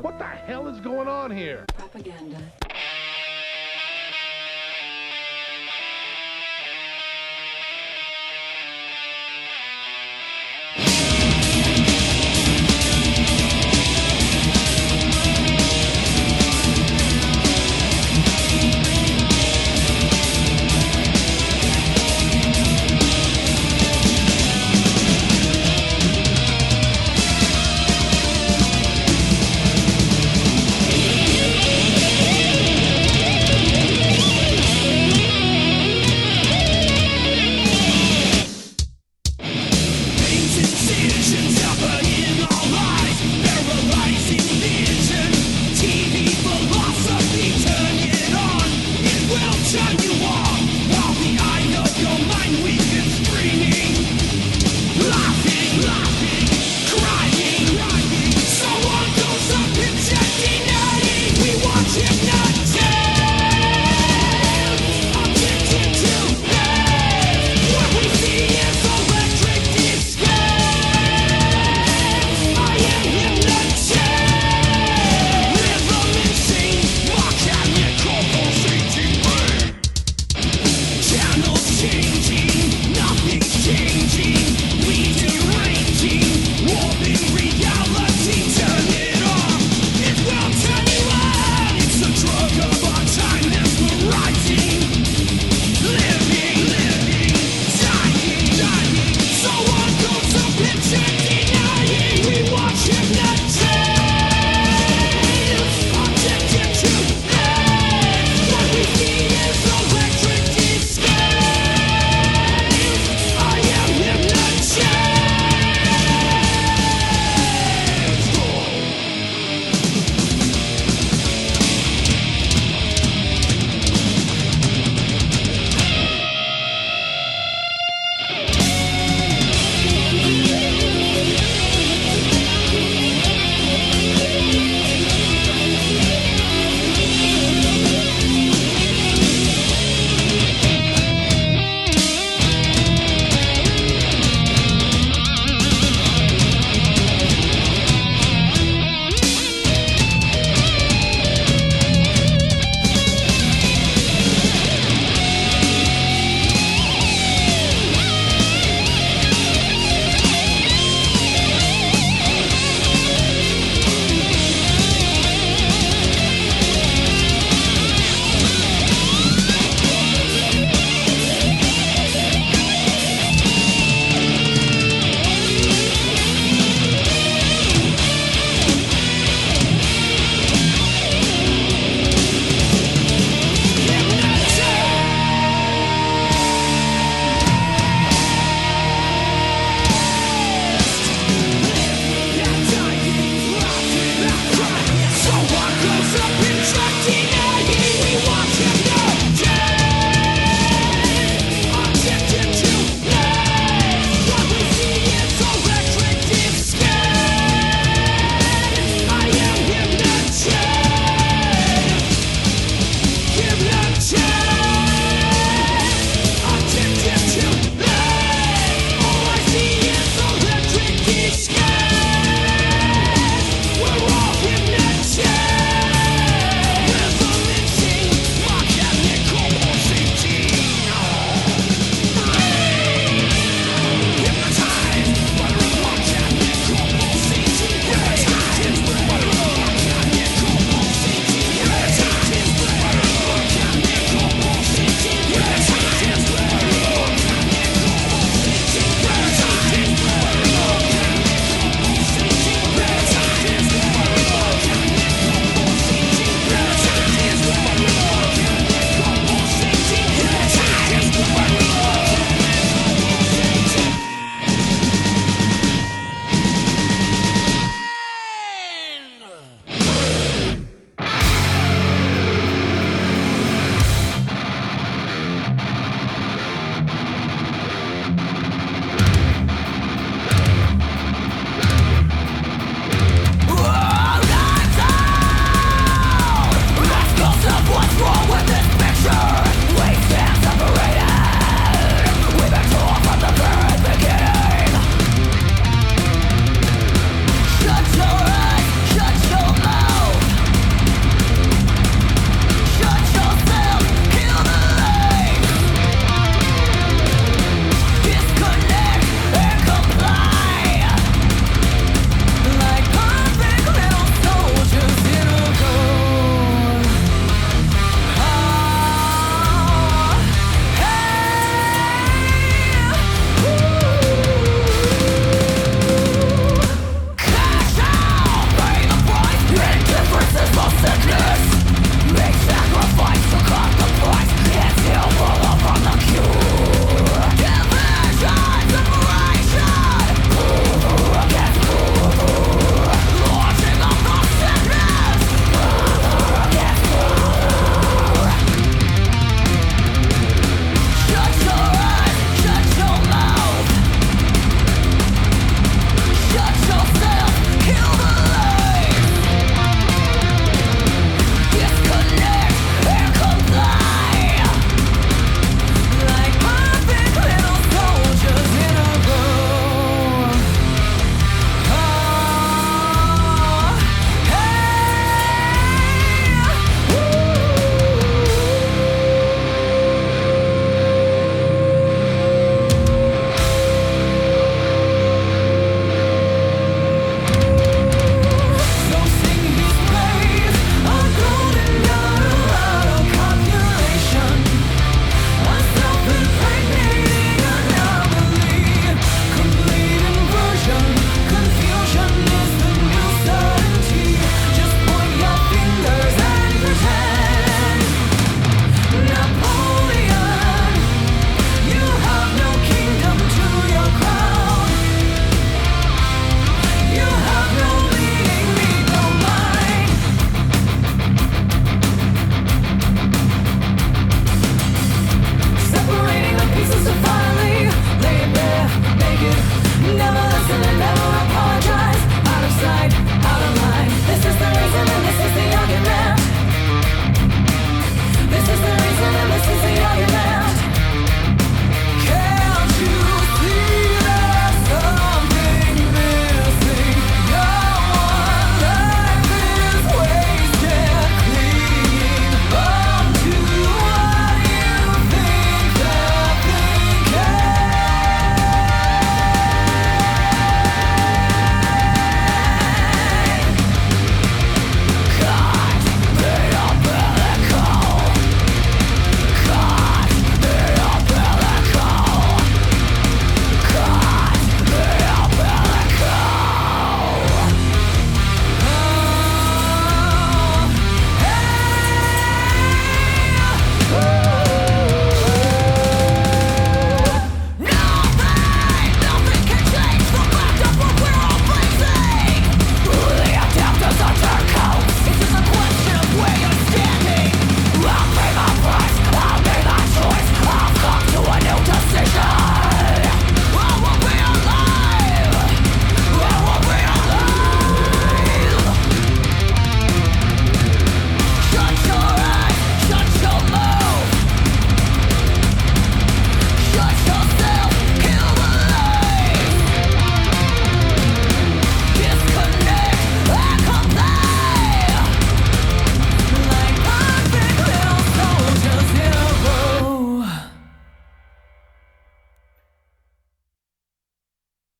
[0.00, 1.66] What the hell is going on here?
[1.78, 2.04] Laughing,